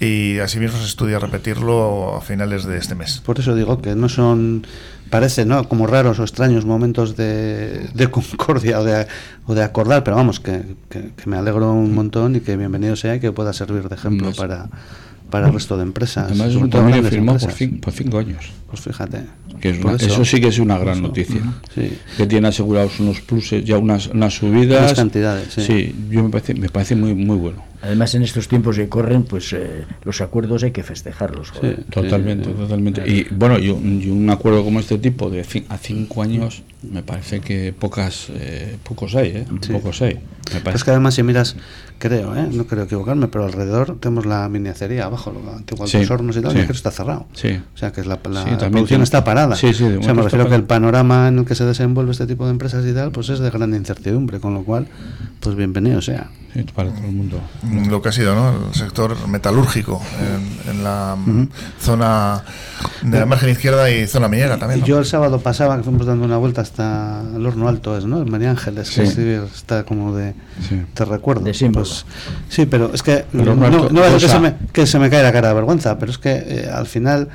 [0.00, 3.20] y asimismo se estudia repetirlo a finales de este mes.
[3.24, 4.66] Por eso digo que no son
[5.10, 9.06] parece no como raros o extraños momentos de, de concordia o de,
[9.46, 12.94] o de, acordar, pero vamos, que, que, que, me alegro un montón y que bienvenido
[12.96, 14.68] sea y que pueda servir de ejemplo no para,
[15.30, 16.26] para el resto de empresas.
[16.26, 18.50] Además, es un convenio firmado por, cin por, cinco años.
[18.68, 19.24] Pues fíjate.
[19.60, 21.40] Que es una, eso, eso, sí que es una gran eso, noticia.
[21.74, 21.98] Sí.
[22.16, 24.82] Que tiene asegurados unos pluses, ya unas, unas subidas.
[24.82, 25.62] Unas cantidades, sí.
[25.62, 25.94] sí.
[26.10, 27.67] yo me parece, me parece muy, muy bueno.
[27.80, 31.52] Además, en estos tiempos que corren, pues eh, los acuerdos hay que festejarlos.
[31.60, 33.08] Sí, totalmente, totalmente.
[33.08, 37.02] Y bueno, y un, y un, acuerdo como este tipo de a cinco años, me
[37.02, 39.46] parece que pocas, eh, pocos hay, ¿eh?
[39.72, 40.18] Pocos hay.
[40.52, 40.78] Me parece.
[40.78, 41.56] Es que además, si miras,
[41.98, 42.48] creo, ¿eh?
[42.50, 46.40] no creo equivocarme, pero alrededor tenemos la miniacería abajo, lo antiguo sí, los hornos y
[46.40, 46.58] tal, sí.
[46.60, 47.26] y que está cerrado.
[47.34, 47.60] Sí.
[47.74, 49.54] O sea, que es la, la, producción tiene- está parada.
[49.56, 52.12] Sí, sí, de o sea, me refiero que el panorama en el que se desenvuelve
[52.12, 54.86] este tipo de empresas y tal, pues es de gran incertidumbre, con lo cual,
[55.40, 56.30] pues bienvenido sea.
[56.54, 57.40] Sí, para todo el mundo.
[57.88, 58.68] Lo que ha sido, ¿no?
[58.68, 61.16] El sector metalúrgico en, en la
[61.80, 62.42] zona
[63.02, 64.80] de la margen izquierda y zona minera también.
[64.80, 64.86] ¿no?
[64.86, 68.22] Yo el sábado pasaba, que fuimos dando una vuelta hasta el horno alto, es, ¿no?
[68.22, 69.02] El María Ángeles, Sí.
[69.02, 70.34] está como de.
[70.68, 70.84] Sí.
[70.94, 71.42] Te recuerdo.
[71.44, 71.70] De.
[71.72, 72.06] Pues,
[72.48, 73.24] sí, pero es que.
[73.32, 75.54] No, no va a ser que se, me, que se me cae la cara de
[75.54, 77.28] vergüenza, pero es que eh, al final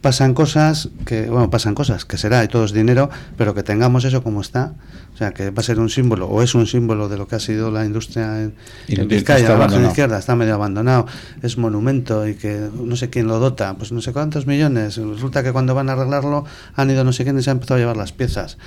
[0.00, 1.28] pasan cosas que.
[1.28, 4.72] Bueno, pasan cosas, que será y todo es dinero, pero que tengamos eso como está.
[5.14, 7.34] O sea, que va a ser un símbolo, o es un símbolo de lo que
[7.34, 8.54] ha sido la industria en,
[8.86, 9.88] Y en Vizcaya, abandonado.
[9.88, 11.06] izquierda, está medio abandonado,
[11.42, 14.96] es monumento y que no sé quién lo dota, pues no sé cuántos millones.
[14.96, 16.44] Resulta que cuando van a arreglarlo
[16.76, 18.58] han ido no sé quién y se han empezado a llevar las piezas.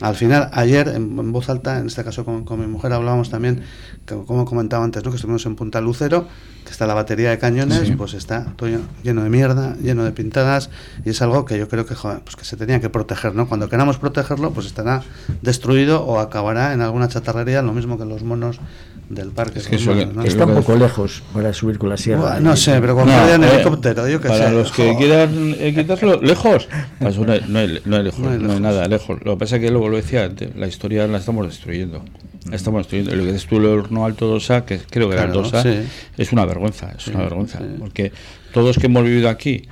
[0.00, 3.30] Al final, ayer, en, en voz alta, en este caso con, con mi mujer, hablábamos
[3.30, 3.62] también,
[4.06, 5.10] que, como comentaba antes, ¿no?
[5.10, 6.26] que estuvimos en Punta Lucero,
[6.64, 7.92] que está la batería de cañones, Sí.
[7.96, 8.68] pues está todo
[9.02, 10.70] lleno, de mierda, lleno de pintadas,
[11.04, 13.34] y es algo que yo creo que, joder, pues que se tenía que proteger.
[13.34, 13.48] ¿no?
[13.48, 15.02] Cuando queramos protegerlo, pues estará
[15.42, 18.60] destruido o acabará en alguna chatarrería, lo mismo que los monos
[19.08, 19.60] del parque.
[19.60, 20.22] Es que eso monos, que- ¿no?
[20.22, 22.20] que Está un que poco lejos para subir con la sierra.
[22.20, 24.52] Buah, no sé, pero cuando No, vayan en eh, helicóptero, yo qué para sé.
[24.52, 24.96] los que joder.
[24.98, 26.68] quieran eh, quitarlo lejos,
[26.98, 28.60] pues no, hay, no hay- no hay lejos, No no hay lejos.
[28.60, 29.18] nada lejos.
[29.24, 32.04] Lo que pasa es que luego lo decía antes, la historia la estamos destruyendo.
[32.48, 33.14] La estamos destruyendo.
[33.14, 35.80] Lo que es tú el horno alto Dosa, que creo que era Claro, Dosa, sí.
[36.16, 37.58] es una vergüenza, es una vergüenza.
[37.58, 37.64] sí.
[37.78, 38.12] Porque
[38.52, 39.62] todos que hemos vivido aquí,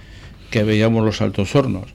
[0.50, 1.86] que veíamos los altos hornos,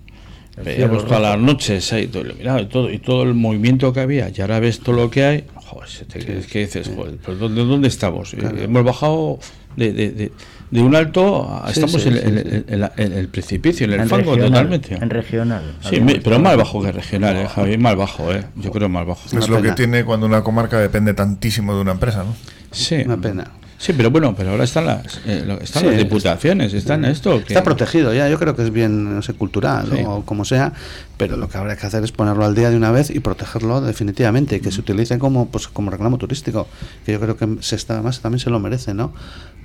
[0.58, 2.24] El veíamos todas las noches ahí, todo
[2.60, 5.46] y todo, y todo el movimiento que había, y ahora ves todo lo que hay,
[5.56, 8.32] joder, te- es que dices, joder, ¿pero dónde, dónde estamos?
[8.32, 8.58] Claro.
[8.60, 9.40] Hemos bajado
[9.78, 10.32] de, de, de,
[10.72, 12.42] de un alto, a- Sí, estamos sí, en, sí, en- sí.
[12.56, 14.96] en- en la- en el precipicio, en el en fango regional, totalmente.
[14.96, 15.62] En regional.
[15.88, 18.46] Sí, me- pero más bajo que regional, eh, Javi, más bajo, eh.
[18.56, 19.22] Yo creo más bajo.
[19.38, 22.34] Es lo que tiene cuando una comarca depende tantísimo de una empresa, ¿no?
[22.72, 23.04] Sí.
[23.06, 23.52] Una pena.
[23.82, 27.40] Sí, pero bueno, pero ahora están las, eh, están Sí, las diputaciones, están esto.
[27.44, 30.04] que- Está protegido ya, yo creo que es bien, no sé, cultural Sí.
[30.06, 30.72] o como sea,
[31.18, 33.82] pero lo que habrá que hacer es ponerlo al día de una vez y protegerlo
[33.82, 36.68] definitivamente y que se utilice como pues como reclamo turístico,
[37.08, 39.14] que yo creo que se está además también se lo merece, ¿no?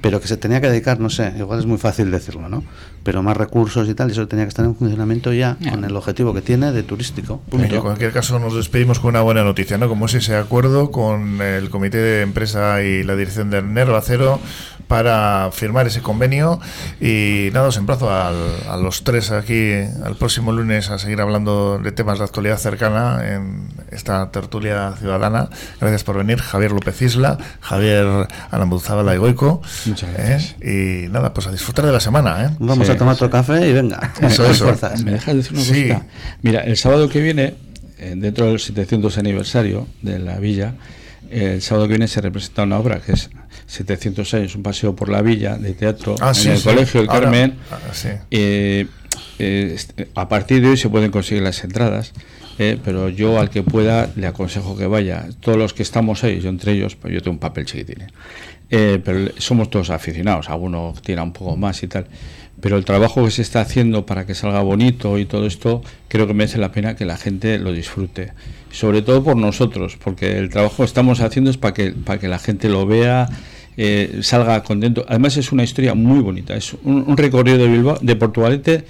[0.02, 2.62] Pero que se tenía que dedicar, no sé, igual es muy fácil decirlo, ¿no?
[3.02, 5.96] Pero más recursos y tal, y eso tenía que estar en funcionamiento ya con el
[5.96, 7.42] objetivo que tiene de turístico.
[7.52, 9.88] En cualquier caso, nos despedimos con una buena noticia, ¿no?
[9.88, 14.40] Como es ese acuerdo con el comité de empresa y la dirección de Nerva Cero
[14.88, 16.60] para firmar ese convenio
[17.00, 18.36] y nada, os emplazo al,
[18.70, 19.72] a los tres aquí
[20.04, 25.48] al próximo lunes a seguir hablando de temas de actualidad cercana en esta tertulia ciudadana.
[25.80, 29.60] Gracias por venir, Javier López Isla, Javier Alambuzábala y Goico.
[29.86, 30.54] Muchas gracias.
[30.60, 31.06] ¿eh?
[31.06, 32.44] Y nada, pues a disfrutar de la semana.
[32.44, 32.50] ¿eh?
[32.60, 33.24] Vamos Sí, a tomar sí.
[33.24, 34.12] otro café y venga.
[34.22, 34.64] Eso, eso.
[34.66, 35.02] fuerzas.
[35.02, 35.70] ¿Me dejas decir una Sí.
[35.88, 36.02] cosita?
[36.42, 37.54] Mira, el sábado que viene,
[37.98, 40.74] eh, dentro del 700 aniversario de la villa,
[41.28, 43.30] eh, el sábado que viene se representa una obra que es
[43.66, 46.64] 700 años, un paseo por la villa de teatro Ah, en sí, el sí.
[46.68, 47.54] Colegio del Carmen.
[47.70, 48.08] ah, sí.
[48.30, 48.86] Eh,
[49.38, 49.76] eh,
[50.14, 52.12] a partir de hoy se pueden conseguir las entradas,
[52.58, 55.26] eh, pero yo al que pueda le aconsejo que vaya.
[55.40, 58.04] Todos los que estamos ahí, yo entre ellos, pues yo tengo un papel chiquitín.
[58.70, 62.06] Eh, pero somos todos aficionados, alguno tira un poco más y tal.
[62.60, 66.26] Pero el trabajo que se está haciendo para que salga bonito y todo esto, creo
[66.26, 68.32] que merece la pena que la gente lo disfrute.
[68.72, 72.28] Sobre todo por nosotros, porque el trabajo que estamos haciendo es para que, para que
[72.28, 73.28] la gente lo vea,
[73.76, 75.04] eh, salga contento.
[75.08, 78.84] Además es una historia muy bonita, es un, un recorrido de Bilbao, de Portugalete,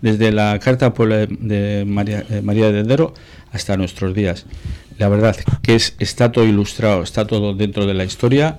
[0.00, 3.14] desde la Carta Puebla de, María, eh, María de Dendero
[3.52, 4.46] hasta nuestros días.
[4.98, 8.56] La verdad que es, está todo ilustrado, está todo dentro de la historia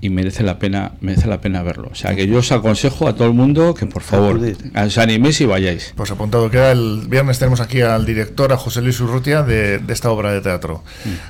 [0.00, 1.88] y merece la pena merece la pena verlo.
[1.90, 4.38] O sea que yo os aconsejo a todo el mundo que por favor
[4.74, 5.92] os animéis y vayáis.
[5.96, 9.92] Pues apuntado queda, el viernes tenemos aquí al director, a José Luis Urrutia, de, de
[9.92, 10.82] esta obra de teatro.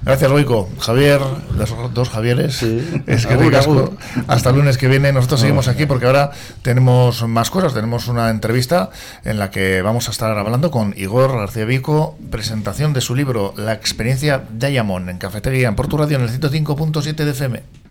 [0.02, 0.68] Gracias, Goico.
[0.80, 1.20] Javier,
[1.56, 2.56] los dos Javieres.
[2.56, 2.82] Sí.
[3.06, 3.72] Es que Agur, ricasco.
[3.72, 3.96] agur.
[4.26, 5.12] Hasta el lunes que viene.
[5.12, 7.72] Nosotros seguimos aquí porque ahora tenemos más cosas.
[7.72, 8.90] Tenemos una entrevista
[9.24, 13.54] en la que vamos a estar hablando con Igor García Vico, presentación de su libro
[13.56, 17.85] La experiencia Diamond en Cafetería en Portu Radio en el 105.7 de FM.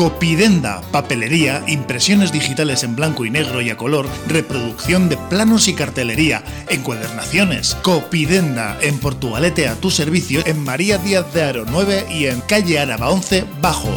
[0.00, 5.74] Copidenda, papelería, impresiones digitales en blanco y negro y a color, reproducción de planos y
[5.74, 7.74] cartelería, encuadernaciones.
[7.82, 12.78] Copidenda, en Portugalete a tu servicio, en María Díaz de Aro 9 y en calle
[12.78, 13.94] Araba 11 Bajo.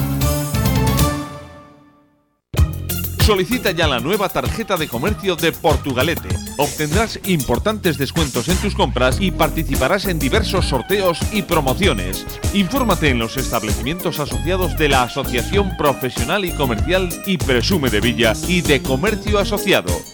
[3.26, 6.28] Solicita ya la nueva tarjeta de comercio de Portugalete.
[6.58, 12.26] Obtendrás importantes descuentos en tus compras y participarás en diversos sorteos y promociones.
[12.54, 18.34] Infórmate en los establecimientos asociados de la Asociación Profesional y Comercial y Presume de Villa
[18.50, 20.13] y de Comercio Asociado.